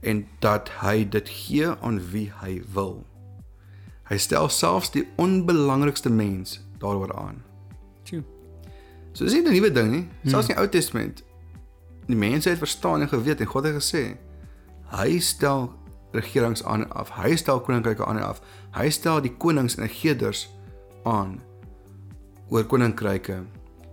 [0.00, 3.04] en dat hy dit gee aan wie hy wil.
[4.08, 7.49] Hy stel selfs die onbelangrikste mens daaroor aan.
[9.12, 10.08] So dis nie 'n nuwe ding nie.
[10.24, 11.22] Selfs in die Ou Testament
[12.10, 14.16] die mense het verstaan en geweet en God het gesê
[14.90, 15.70] hy stel
[16.12, 17.10] regerings aan af.
[17.14, 18.40] Hy stel koninkryke aan af.
[18.74, 20.48] Hy stel die konings en regerders
[21.06, 21.38] aan
[22.50, 23.44] oor koninkryke.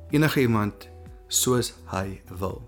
[0.10, 0.88] Enige iemand
[1.28, 2.64] soos hy wil.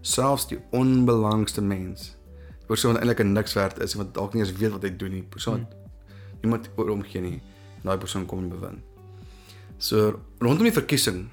[0.00, 2.14] Selfs die onbelangrikste mens.
[2.62, 5.12] Die persoon wat eintlik niks werd is wat dalk nie eens weet wat hy doen
[5.18, 5.22] nie.
[5.22, 7.42] Persoon wat niemand oor hom gee nie.
[7.82, 8.80] En daai persoon kom en bewin.
[9.76, 11.26] So rondom die verkiesing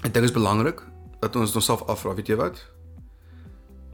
[0.00, 0.82] ek dink dit is belangrik
[1.20, 2.60] dat ons onsself afvra, weet jy wat?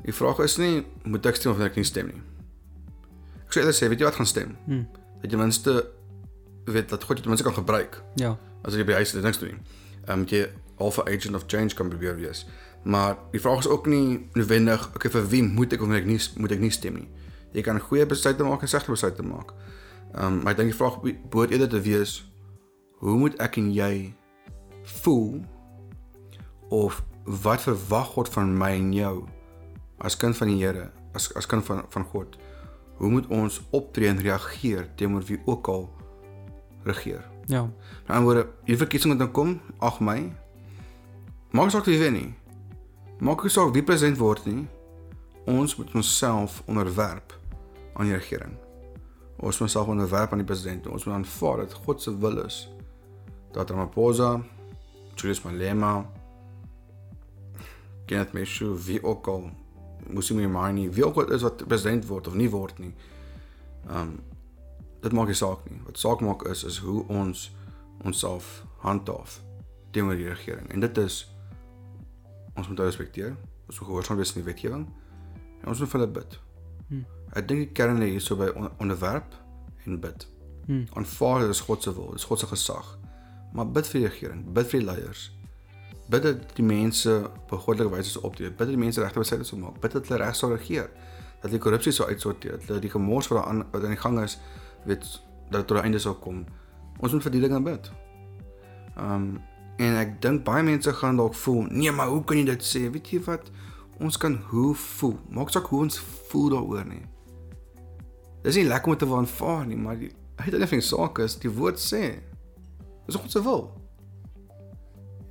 [0.07, 2.21] Die vraag is nie moet ek stem of ek nie stem nie.
[3.47, 4.55] Ek sou eerder sê, weet jy wat gaan stem?
[4.67, 4.85] Mm,
[5.23, 5.73] Dat jy minste
[6.67, 8.35] weet dat God dit minste kan gebruik ja.
[8.67, 9.61] as jy by huis en niks doen nie.
[10.07, 10.45] Ehm um, jy
[10.83, 12.45] alpha agent of change kan probeer wees.
[12.85, 16.07] Maar die vraag is ook nie noodwendig okay vir wie moet ek of moet ek
[16.11, 17.09] nie moet ek nie stem nie.
[17.57, 19.55] Jy kan goeie besluite maak en slegte besluite maak.
[20.15, 22.21] Ehm um, maar ek dink die vraag behoort eerder te wees
[23.03, 23.93] hoe moet ek en jy
[25.03, 25.41] voel
[26.69, 29.15] of wat verwag God van my en jou
[29.99, 32.37] as kind van die Here, as as kind van van God?
[32.97, 35.91] Hoe moet ons optree en reageer teenoor wie ook al
[36.85, 37.25] regeer?
[37.47, 37.63] Ja.
[37.63, 40.33] Met ander woorde, hierdie verkiesing wat dan kom, 8 Mei.
[41.51, 42.31] Maak saak wie wen nie.
[43.21, 44.67] Maak nie saak wie president word nie.
[45.47, 47.37] Ons moet onsself onderwerp
[47.95, 48.57] aan die regering.
[49.37, 50.87] Ons moet onsself onderwerp aan die president.
[50.87, 52.67] Ons moet aanvaar dat God se wil is
[53.57, 54.43] dat Ramaphosa,
[55.15, 56.05] Julius Malema,
[58.07, 59.51] Kenneth Meshu, wie ook al,
[60.07, 62.95] Musimi Maimane, wie ook al is wat president word of nie word nie.
[63.91, 64.19] Um
[65.03, 65.81] dit maak nie saak nie.
[65.87, 67.51] Wat saak maak is is hoe ons
[68.05, 69.41] onsself handhaaf
[69.91, 70.71] teenoor die regering.
[70.73, 71.21] En dit is
[72.55, 73.37] ons moet respekteer.
[73.67, 74.87] Ons moet gehoorsaam wees aan die wetgewing
[75.63, 76.39] en ons moet vir hulle bid.
[76.89, 77.05] Hmm.
[77.35, 79.35] Ek dink die kern lê hierso by on onderwerp
[79.85, 80.27] en bid.
[80.67, 80.85] Hmm.
[80.99, 82.93] Aanvaar dit is God se wil, dit is God se gesag.
[83.55, 85.27] Maar bid vir die regering, bid vir die leiers.
[86.09, 88.51] Bid dat die mense goddelike wyse sal optree.
[88.51, 89.81] Bid dat die mense regte besluite sal maak.
[89.81, 90.91] Bid dat hulle reg sal regeer.
[91.47, 94.39] dat die korrupsie sou uitsorteer, dat die gemors wat aan wat aan die gang is,
[94.85, 95.05] weet
[95.51, 96.45] dat dit tot 'n einde sou kom.
[96.99, 97.91] Ons moet vir die dinge bid.
[98.99, 99.41] Um
[99.77, 102.91] en ek dink baie mense gaan dalk voel, nee, maar hoe kan jy dit sê?
[102.91, 103.51] Weet jy wat?
[104.01, 105.19] Ons kan hoe voel.
[105.29, 107.05] Maak saak hoe ons voel daaroor nie.
[108.43, 111.51] Dis nie lekker om te aanvaar nie, maar die uiteindelik van die saak is die
[111.51, 112.21] woord sê
[113.07, 113.86] dis God se wil.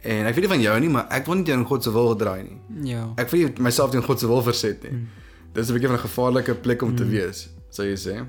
[0.06, 2.12] En ek weet nie van jou nie, maar ek wil nie teen God se wil
[2.14, 2.90] gedraai nie.
[2.92, 3.06] Ja.
[3.18, 4.92] Ek wil nie myself teen God se wil verset nie.
[4.92, 5.08] Mm.
[5.54, 7.10] Dis 'n bietjie van 'n gevaarlike plek om te Mm.
[7.10, 8.26] wees, sou jy sê.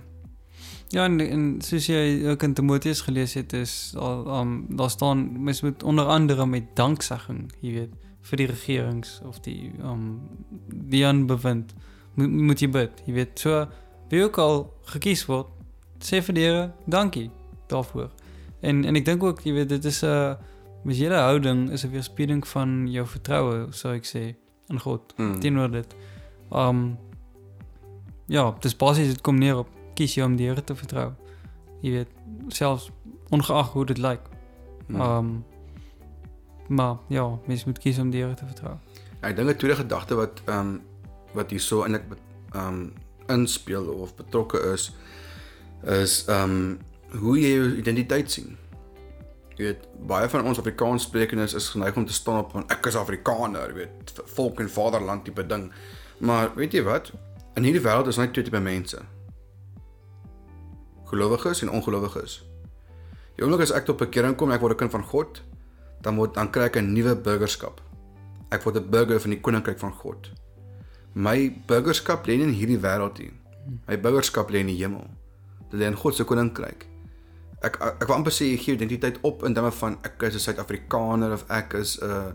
[0.94, 5.42] Ja, en, en soos jy ook in Timoteus gelees het, is al um, daar staan
[5.42, 7.90] mens moet onder andere met danksegging, jy weet,
[8.22, 10.20] vir die regerings of die um
[10.90, 11.74] die aanbewind
[12.14, 13.38] moet moet jy bid, jy weet.
[13.38, 13.66] So
[14.10, 15.46] wie ook al gekies word,
[16.00, 17.30] sê vir die Here dankie
[17.68, 18.10] daarvoor.
[18.62, 20.36] En en ek dink ook, jy weet, dit is 'n
[20.86, 24.34] mens hele houding is 'n weerspieëling van jou vertroue, sou ek sê,
[24.68, 25.40] in God Mm.
[25.40, 25.94] teenoor dit.
[26.52, 26.98] Um
[28.26, 31.12] ja, dis basies dit kom neer op kies jy om die Here te vertrou.
[31.82, 32.08] Jy weet,
[32.48, 32.90] selfs
[33.30, 34.20] ongeag hoe dit lyk.
[34.88, 35.00] Mm.
[35.00, 35.44] Um
[36.68, 38.76] maar ja, mens moet kies om die Here te vertrou.
[39.22, 40.82] Ek dink 'n tweede gedagte wat ehm um,
[41.34, 42.04] wat hierso eintlik
[42.52, 42.92] ehm um,
[43.28, 44.92] inspel of betrokke is
[45.84, 46.78] is ehm um,
[47.20, 48.56] hoe jy jou identiteit sien.
[49.56, 52.86] Jy weet, baie van ons Afrikaans sprekendes is geneig om te staan op van ek
[52.90, 55.70] is Afrikaner, jy weet, volk en vaderland tipe ding.
[56.20, 57.08] Maar weet jy wat?
[57.56, 59.00] In hierdie wêreld is net twee tipe mense.
[61.08, 62.42] Gelowiges en ongelowiges.
[63.36, 65.40] Die oomblik as ek tot bekering kom ek word 'n kind van God,
[66.02, 67.80] dan word dan kry ek 'n nuwe burgerskap.
[68.50, 70.30] Ek word 'n burger van die koninkryk van God.
[71.14, 73.32] My burgerskap lê nie in hierdie wêreld nie.
[73.88, 75.08] My burgerskap lê in die hemel.
[75.70, 76.86] Dit lê in God se koninkryk.
[77.66, 80.34] Ek ek, ek wil amper sê jy gee identiteit op in terme van ek is
[80.38, 82.32] 'n Suid-Afrikaner of ek is 'n uh,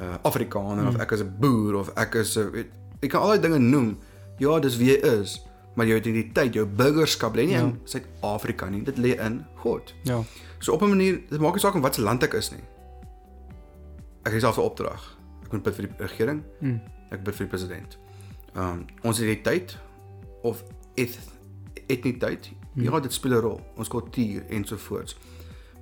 [0.00, 0.88] uh, Afrikaner mm.
[0.94, 3.58] of ek is 'n boer of ek is 'n weet jy kan al daai dinge
[3.58, 3.98] noem.
[4.38, 5.38] Ja, dis wie jy is,
[5.76, 7.60] maar jou identiteit, jou burgerskap lê nie Ja.
[7.62, 8.82] in Suid-Afrika nie.
[8.82, 9.94] Dit lê in God.
[10.02, 10.22] Ja.
[10.58, 12.64] So op 'n manier, dit maak nie saak in watter land ek is nie.
[14.24, 15.16] Ek het self 'n opdrag.
[15.44, 16.80] Ek moet bid vir die regering, Mm.
[17.10, 17.98] ek bid vir die president.
[18.56, 19.76] Um ons identiteit
[20.42, 20.62] of
[20.94, 21.18] eth,
[21.88, 22.63] etniteit, Hmm.
[22.74, 23.60] Ja, dit speel 'n rol.
[23.76, 25.16] Ons kultuur ensovoorts.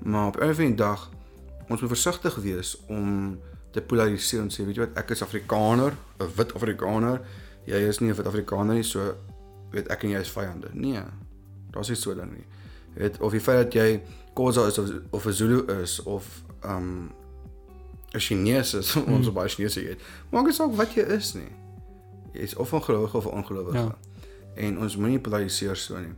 [0.02, 1.10] Maar op 'n of ander dag
[1.68, 3.38] ons moet versigtig wees om
[3.70, 7.20] te polariseer en sê, weet jy wat, ek is Afrikaner, 'n wit Afrikaner.
[7.64, 9.14] Jy is nie 'n wit Afrikaner nie, so
[9.70, 10.68] weet ek en jy is vyande.
[10.72, 11.02] Nee.
[11.70, 12.46] Daar's nie so ding nie.
[12.94, 14.02] Weet of die feit dat jy
[14.34, 17.10] Khoza is of of 'n Zulu is of um
[18.12, 19.12] 'n Chinese is, mm.
[19.14, 20.00] ons baie Chinese het.
[20.30, 21.52] Maak nie saak wat jy is nie.
[22.32, 23.78] Jy is of 'n gelowige of 'n ongelowige.
[23.78, 23.98] Ja.
[24.54, 26.12] En ons moenie polariseer so nie.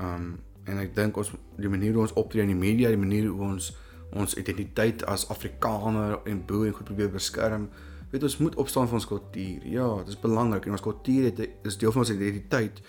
[0.00, 3.28] Um en ek dink ons die manier hoe ons optree in die media, die manier
[3.28, 3.76] hoe ons
[4.12, 7.68] ons identiteit as Afrikaner en boer en goed probeer beskerm.
[8.10, 9.66] Weet ons moet opstaan vir ons kultuur.
[9.66, 12.80] Ja, dit is belangrik en ons kultuur het is deel van ons identiteit.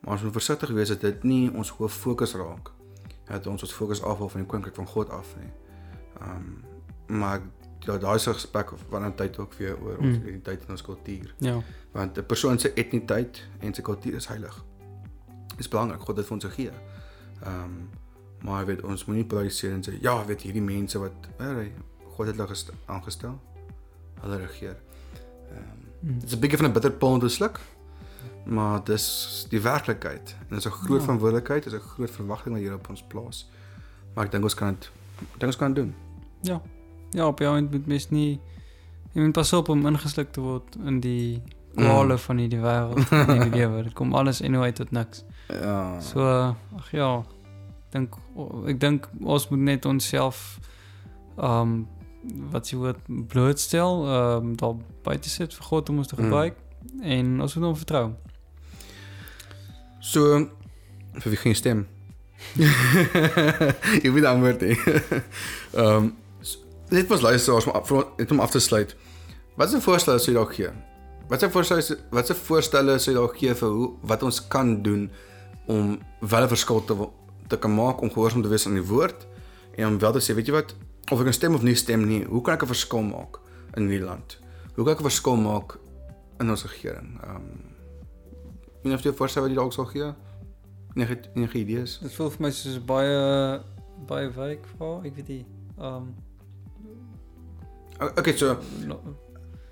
[0.00, 2.70] Maar ons moet versigtig wees dat dit nie ons hoof fokus raak.
[3.28, 5.50] Dat ons ons fokus afhaal van die koninkryk van God af nie.
[6.22, 6.64] Um
[7.06, 7.40] maar
[7.80, 10.22] ja, daai is 'n gesprek of wanneer tyd ook weer oor ons Mm.
[10.22, 11.34] identiteit en ons kultuur.
[11.38, 11.62] Ja.
[11.92, 14.64] Want 'n persoon se etniteit en sy kultuur is heilig.
[15.60, 16.70] Dis belangrik God het vir ons gegee.
[17.44, 17.88] Ehm um,
[18.40, 21.72] maar weet ons moenie polariseer en sê ja, weet hierdie mense wat hey,
[22.16, 23.34] God het hulle gest- aangestel.
[24.22, 24.76] Hulle regeer.
[25.50, 26.14] Ehm um, Mm.
[26.20, 27.60] Dit is 'n bietjie van 'n bitter pil om te sluk.
[28.44, 30.34] Maar dis die werklikheid.
[30.38, 31.04] En dit is 'n groot Ja.
[31.04, 33.50] verantwoordelikheid, is 'n groot verwagting wat hier op ons plaas.
[34.14, 34.90] Maar ek dink ons kan dit
[35.38, 35.94] dink ons kan doen.
[36.42, 36.60] Ja.
[37.10, 38.40] Ja, op jou end moet mens nie
[39.12, 41.42] jy moet pas op om ingesluk te word in die
[41.74, 42.18] kwale Mm.
[42.18, 43.82] van hierdie wêreld, in hierdie lewe.
[43.82, 45.24] Dit kom alles en uit tot niks.
[45.52, 46.00] Ja.
[46.00, 46.20] So
[46.76, 48.14] ag ja, ek dink
[48.68, 50.58] ek dink ons moet net onsself
[51.38, 51.88] ehm um,
[52.52, 56.22] wat jy woord blootstel, ehm um, daar buite sit vir God om ons te Mm.
[56.24, 56.56] gebruik
[57.02, 58.10] en ons moet hom vertrou.
[60.00, 60.48] So
[61.20, 61.86] vir wie jy stem?
[64.02, 64.62] jy weet antwoord.
[65.74, 66.10] Ehm
[66.90, 68.96] net was luisteraars maar vir net om af te sluit.
[69.56, 70.70] Wat is 'n voorstel sou jy dalk gee?
[71.28, 74.48] Wat is 'n voorstel wat 'n voorstelle sou jy dalk gee vir hoe wat ons
[74.48, 75.10] kan doen
[75.70, 76.94] om wel 'n verskil te
[77.48, 79.26] te kan maak om gehoorsaam te wees aan die woord
[79.74, 80.74] en om wel te sê, weet jy wat,
[81.10, 83.40] of ek kan stem of nie stem nie, hoe kan ek 'n verskil maak
[83.74, 84.38] in hierdie land?
[84.74, 85.78] Hoe kan ek 'n verskil maak
[86.38, 87.20] in ons regering?
[87.22, 87.68] Ehm um,
[88.82, 90.14] Enige jy voorstel wat jy dalk sal gee?
[90.94, 91.98] Enige enige idees?
[92.02, 93.60] Dit voel vir my soos 'n baie
[94.06, 95.46] baie wyk vir, ek weet nie.
[95.78, 96.14] Ehm um,
[98.00, 98.56] Okay, so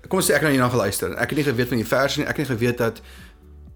[0.07, 1.15] kom ons sê ek het nou hierna geluister.
[1.17, 2.25] Ek het nie geweet van die vers nie.
[2.25, 3.01] Ek het nie geweet dat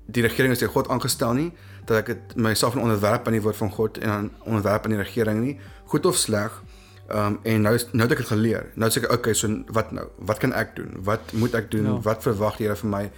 [0.05, 1.51] die regering is deur God aangestel nie,
[1.86, 4.89] dat ek dit myself in onderwerp aan die woord van God en aan onderwerp aan
[4.91, 6.63] die regering nie, goed of sleg.
[7.10, 8.72] Ehm um, en nou is- nou het ek dit geleer.
[8.76, 10.08] Nou sê ek okay, so wat nou?
[10.17, 10.91] Wat kan ek doen?
[11.04, 11.84] Wat moet ek doen?
[11.86, 12.00] Ja.
[12.02, 13.12] Wat verwag die Here vir my?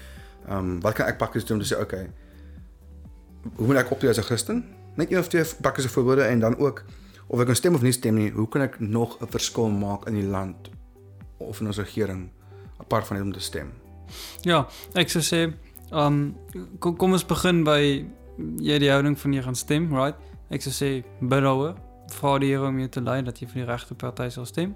[0.47, 2.09] Ehm um, wat kan ek pakkies doen om te sê okay.
[3.55, 4.63] Hoe moet ek optree as 'n Christen?
[4.95, 6.83] Net een of twee pakkies voorbeelde en dan ook
[7.27, 10.07] of ek kan stem of nie stem nie, hoe kan ek nog 'n verskil maak
[10.07, 10.69] in die land
[11.37, 12.29] of in ons regering
[12.79, 13.71] apart van net om te stem?
[14.41, 15.53] Ja, ek sou sê,
[15.91, 16.35] ehm um,
[16.79, 18.05] kom, kom ons begin by
[18.37, 20.15] jy die houding van jy gaan stem, right?
[20.49, 20.89] Ek sou sê
[21.21, 21.75] bid daaroor,
[22.13, 24.75] vra die Here om jou te lei dat jy vir die regte party sal stem.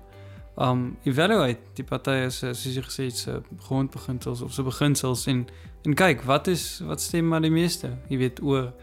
[0.59, 5.45] Um evaluate die partye se soos jy gesê het se grondbeginsels of se beginsels en
[5.87, 8.73] en kyk wat is wat stem maar die meeste, jy weet oor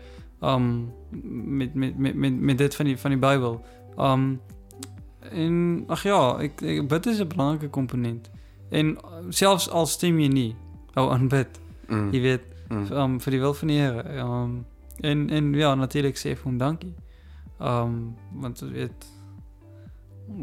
[0.41, 3.61] um met met met met, met dit van die van die Bybel.
[3.99, 4.41] Um
[5.31, 8.31] en ag ja, ek, ek bid is 'n belangrike komponent.
[8.71, 8.97] En
[9.29, 10.57] selfs al stem jy nie,
[10.95, 11.61] hou aan bid.
[11.89, 12.13] Mm.
[12.13, 12.93] Jy weet Mm.
[12.93, 14.23] um, vir die wil van die Here.
[14.23, 14.67] Um
[15.01, 16.95] en en ja, natuurlik sê vir hom dankie.
[17.61, 19.07] Um want jy weet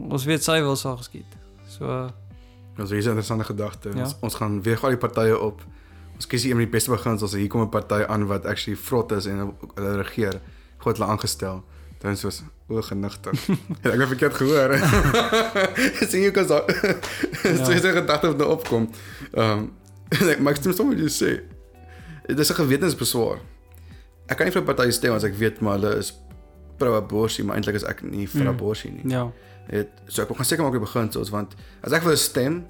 [0.10, 1.38] ons weet sy wil sal geskied.
[1.68, 2.10] So
[2.78, 3.90] Ons is 'n interessante gedagte.
[3.94, 4.02] Ja.
[4.04, 5.62] Ons, ons gaan weer gou die partye op.
[6.16, 7.34] Ons kies een van die beste beginsels.
[7.34, 10.42] Hier kom 'n party aan wat actually vrot is en hulle regeer.
[10.78, 11.64] God hulle aangestel.
[12.00, 13.50] Dan soos o genigtig.
[13.82, 14.78] ek het verkeerd gehoor.
[16.10, 16.48] sien jy kos.
[17.68, 18.90] Dis 'n gedagte wat nou opkom.
[19.32, 21.53] Ehm um, ek maak stem sommer jy sê.
[22.28, 23.40] Dit is 'n gewetensbeswaar.
[24.28, 26.14] Ek kan nie vir 'n party stem as ek weet maar hulle is
[26.78, 28.48] pro-abortus, maar eintlik is ek nie vir Mm.
[28.48, 29.02] abortus nie.
[29.10, 29.32] ja.
[29.68, 32.68] Het so ek wil gaan seker maak die beginsels want as ek vir 'n stem,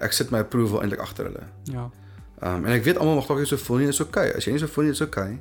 [0.00, 1.42] ek sit my approval eintlik agter hulle.
[1.64, 1.90] Ja.
[2.42, 4.26] Ehm um, en ek weet almal mag dalk nie so voel nie, dis oukei.
[4.28, 4.36] Okay.
[4.36, 5.22] As jy nie so voel nie, dis oukei.
[5.32, 5.40] Okay.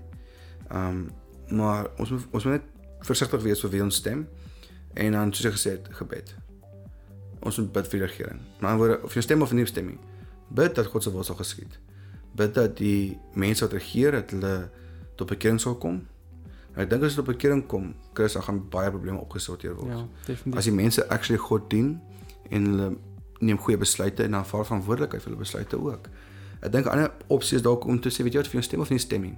[0.72, 1.12] Ehm um,
[1.58, 2.62] maar ons moet ons moet net
[3.02, 4.28] versigtig wees vir wie ons stem
[4.94, 6.36] en dan soos jy gesê het, gebed.
[7.42, 8.40] Ons moet bid vir die regering.
[8.60, 10.00] Maar in woorde of jy stem of nie stem nie,
[10.50, 11.78] bid dat God se wil sal geskied.
[12.38, 14.70] Bid dat die mense wat regeer dat hulle
[15.18, 16.04] tot bekering sal kom.
[16.76, 19.90] En ek dink as dit op bekering kom, Chris, dan gaan baie probleme opgesorteer word.
[19.96, 20.60] Ja, definitief.
[20.62, 21.96] As die mense actually God dien
[22.54, 22.90] en hulle
[23.40, 26.10] neem goeie besluite en aanvaar verantwoordelikheid vir hulle besluite ook.
[26.62, 28.64] Ek dink 'n ander opsie is dalk om te sê weet jy wat vir jou
[28.64, 29.38] stem of nie stem nie.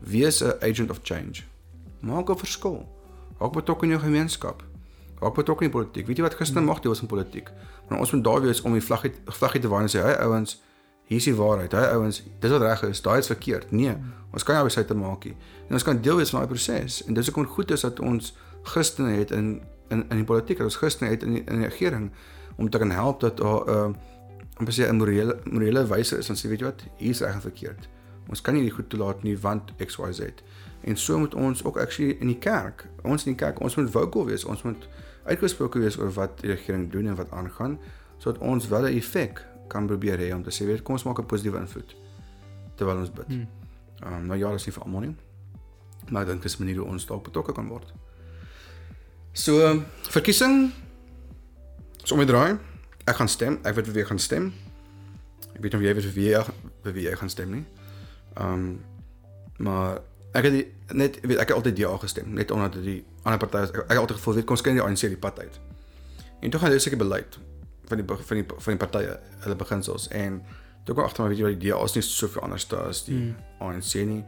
[0.00, 1.42] Wees 'n agent of change.
[2.00, 2.86] Maak 'n verskil.
[3.38, 4.62] Raak betrokke in jou gemeenskap.
[5.20, 6.06] Raak betrokke in politiek.
[6.06, 7.50] Weet jy wat gister mag deel is in politiek?
[7.88, 10.60] Maar ons moet daar wees om die vlaggie vlaggie te waai en sê, "Hey ouens,
[11.04, 11.72] hier is die waarheid.
[11.72, 13.02] Hey ouens, dis wat reg is.
[13.02, 13.96] Daai is verkeerd." Nee,
[14.32, 15.36] ons kan nie besluite maak nie.
[15.68, 17.04] En ons kan deel wees van daai proses.
[17.04, 20.66] En dis hoekom goed is dat ons Christene het in in in die politiek, dat
[20.66, 22.10] ons Christene het in die, in die regering
[22.56, 23.90] om te kan help dat daar 'n uh,
[24.58, 27.20] om te sê 'n morele morele wyse is en sê weet jy wat, hier is
[27.20, 27.88] reg en verkeerd.
[28.28, 30.20] Ons kan nie dit goed toelaat nie want XYZ.
[30.80, 33.90] En so moet ons ook actually in die kerk, ons in die kerk, ons moet
[33.90, 34.44] vocal wees.
[34.44, 34.88] Ons moet
[35.24, 37.78] uitgesproke wees oor wat die regering doen en wat aangaan
[38.18, 41.18] sodat ons wel 'n effek kan probeer hê om te sê weet kom ons maak
[41.18, 41.96] 'n positiewe invloed
[42.76, 43.26] terwyl ons bid.
[43.26, 43.48] Hmm.
[44.02, 45.14] Ehm um, nou ja, dis nie vir almal nie.
[46.10, 47.92] Maar ek dink dis 'n manier hoe ons dalk betrokke kan word.
[49.32, 50.72] So, um, verkiesing
[52.12, 52.58] om die draai.
[53.04, 53.58] Ek gaan stem.
[53.62, 54.52] Ek weet vir wie ek gaan stem.
[55.54, 56.42] Ek weet nie of jy weet vir wie jy
[56.82, 57.64] vir wie jy gaan stem nie.
[58.36, 58.80] Ehm um,
[59.58, 60.00] maar
[60.32, 63.68] ek het die, net weet ek het altyd ja gestem, net omdat die ander partye
[63.68, 65.60] ek, ek het altyd gevoel weet kom kry die ANC die pad uit.
[66.40, 67.38] En toe gaan jy seker beleid
[67.88, 70.42] van die van die van die partye, hulle beginsels en
[70.84, 73.04] toe kom ek agter maar weet jy wat die DA is nie soveel anders as
[73.04, 73.34] die Hmm.
[73.68, 74.24] ANC nie.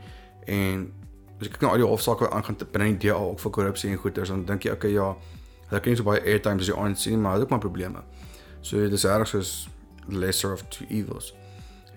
[0.46, 0.92] En
[1.40, 3.50] as ek kyk na al die hofsaake wat aangaan te binne die DA ook vir
[3.50, 5.14] korrupsie en goeters dan dink jy okay ja,
[5.68, 7.64] hulle kry nie so baie airtime as die ANC nie, maar hulle het ook maar
[7.64, 8.02] probleme.
[8.62, 9.68] So dis erg soos
[10.08, 11.34] lesser of two evils.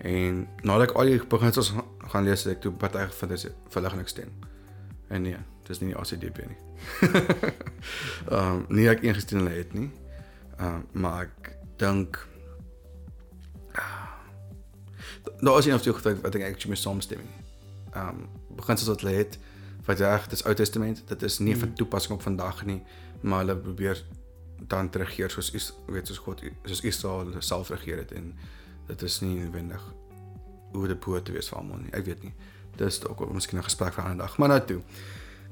[0.00, 1.72] En nadat ek al die beginsels
[2.08, 4.30] gaan lees, het ek toe party gevind is verligting stem.
[5.08, 5.36] En nee,
[5.68, 6.58] dis nie die ACDP nie.
[8.30, 9.90] Ehm um, nie ek ingestel hulle het nie.
[10.58, 11.37] Ehm um, maar ek
[11.78, 12.26] dink
[15.40, 17.20] daar is een of twee goed wat ek actually mee saamstem.
[17.92, 19.38] Ehm um, beginsels wat hulle het
[19.86, 21.60] wat reg dis Ou Testament, dit is nie Mhm.
[21.60, 22.82] van toepassing op vandag nie,
[23.20, 24.04] maar hulle probeer
[24.66, 28.34] dan regeer soos is weet soos God soos Israel self regeer het en
[28.86, 29.82] dit is nie noodwendig
[30.72, 31.92] hoe dit behoort te wees vir almal nie.
[31.92, 32.34] Ek weet nie.
[32.76, 34.38] Dis dalk ook miskien 'n gesprek vir 'n ander dag.
[34.38, 34.80] Maar nou toe.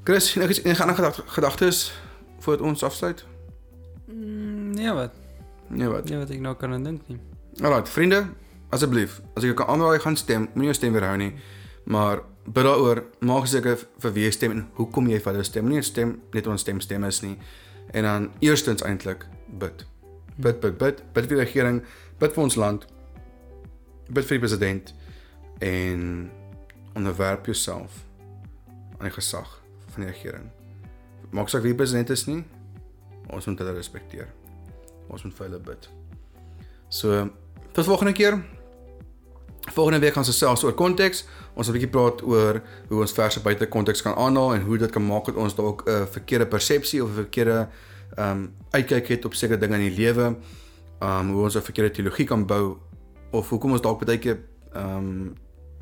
[0.03, 1.93] Chris, nog iets enige ander gedagtes
[2.39, 3.25] voordat ons afsluit?
[4.07, 5.11] Mm, nee wat.
[5.69, 6.09] Nee wat.
[6.09, 7.19] Nee wat ek nou kan aan dink nie.
[7.61, 8.27] Alright, vriende,
[8.69, 11.31] asseblief, as ek kan aanraai gaan stem, moenie jou stem weerhou nie.
[11.87, 15.69] Maar bid daaroor, maak seker vir wie jy stem en hoekom jy vir hulle stem.
[15.71, 17.35] Nie stem net ons stem stem is nie.
[17.95, 19.85] En dan eerstens eintlik bid.
[20.37, 21.81] Bid, bid, bid, bid vir die regering,
[22.19, 22.87] bid vir ons land.
[24.11, 24.93] Bid vir die president
[25.63, 26.03] en
[26.97, 28.03] onderwerp jouself
[28.97, 29.49] aan die gesag
[29.93, 30.51] van die regering.
[31.31, 32.43] Maak saak wie die president is nie.
[33.33, 34.29] Ons moet hulle respekteer.
[35.07, 35.89] Ons moet vir hulle bid.
[36.89, 37.29] So,
[37.71, 38.43] tot volgende keer.
[39.73, 41.25] Volgende week gaan ons selfs oor konteks.
[41.53, 44.77] Ons gaan 'n bietjie praat oor hoe ons verse buite konteks kan aanhaal en hoe
[44.77, 47.67] dit kan maak dat ons dalk 'n verkeerde persepsie of 'n verkeerde
[48.15, 50.37] ehm um, uitkyk het op sekere dinge in die lewe.
[50.99, 52.77] Ehm um, hoe ons 'n verkeerde teologie kan bou
[53.31, 54.39] of hoekom ons dalk baie keer
[54.73, 55.35] ehm um,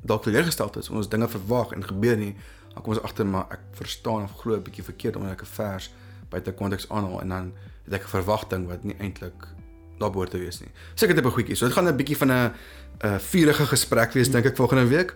[0.05, 2.35] dalk teleurgesteld is, ons dinge verwag en gebeur nie,
[2.73, 5.45] dan kom ons agter maar ek verstaan of glo 'n bietjie verkeerd omdat ek 'n
[5.45, 5.93] vers
[6.29, 7.53] buite konteks aanhaal en dan
[7.85, 9.47] het ek 'n verwagting wat nie eintlik
[9.97, 10.69] daar behoort te wees nie.
[10.95, 11.57] Seker tipe goedjies.
[11.57, 12.53] So dit gaan 'n bietjie van 'n
[13.19, 15.13] vurige gesprek wees dink ek volgende week.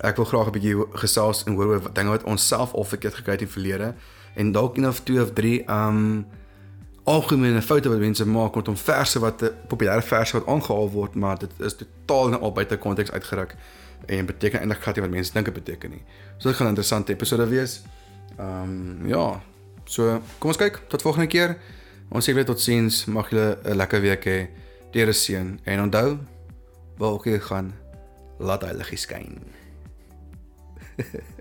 [0.00, 3.14] Ek wil graag 'n bietjie gesels en hoor oor dinge wat ons self al verkeerd
[3.14, 3.94] gekry het in die verlede
[4.34, 6.26] en dalk een of twee of drie um
[7.04, 11.38] algemene foute wat mense maak rondom verse wat 'n populêre verse wat aangehaal word, maar
[11.38, 13.56] dit is totaal en al buite konteks uitgeruk
[14.06, 16.02] en beteken eintlik glad nie wat mense dink dit beteken nie.
[16.38, 17.82] So dit gaan 'n interessante episode wees.
[18.38, 19.42] Um ja.
[19.84, 21.58] So kom ons kyk tot volgende keer.
[22.12, 23.06] Ons sê weer totsiens.
[23.08, 24.38] Mag julle 'n lekker week hê.
[24.92, 26.18] Deure seën en onthou
[26.98, 27.72] waar ook jy gaan,
[28.38, 29.40] laat hy lig skyn.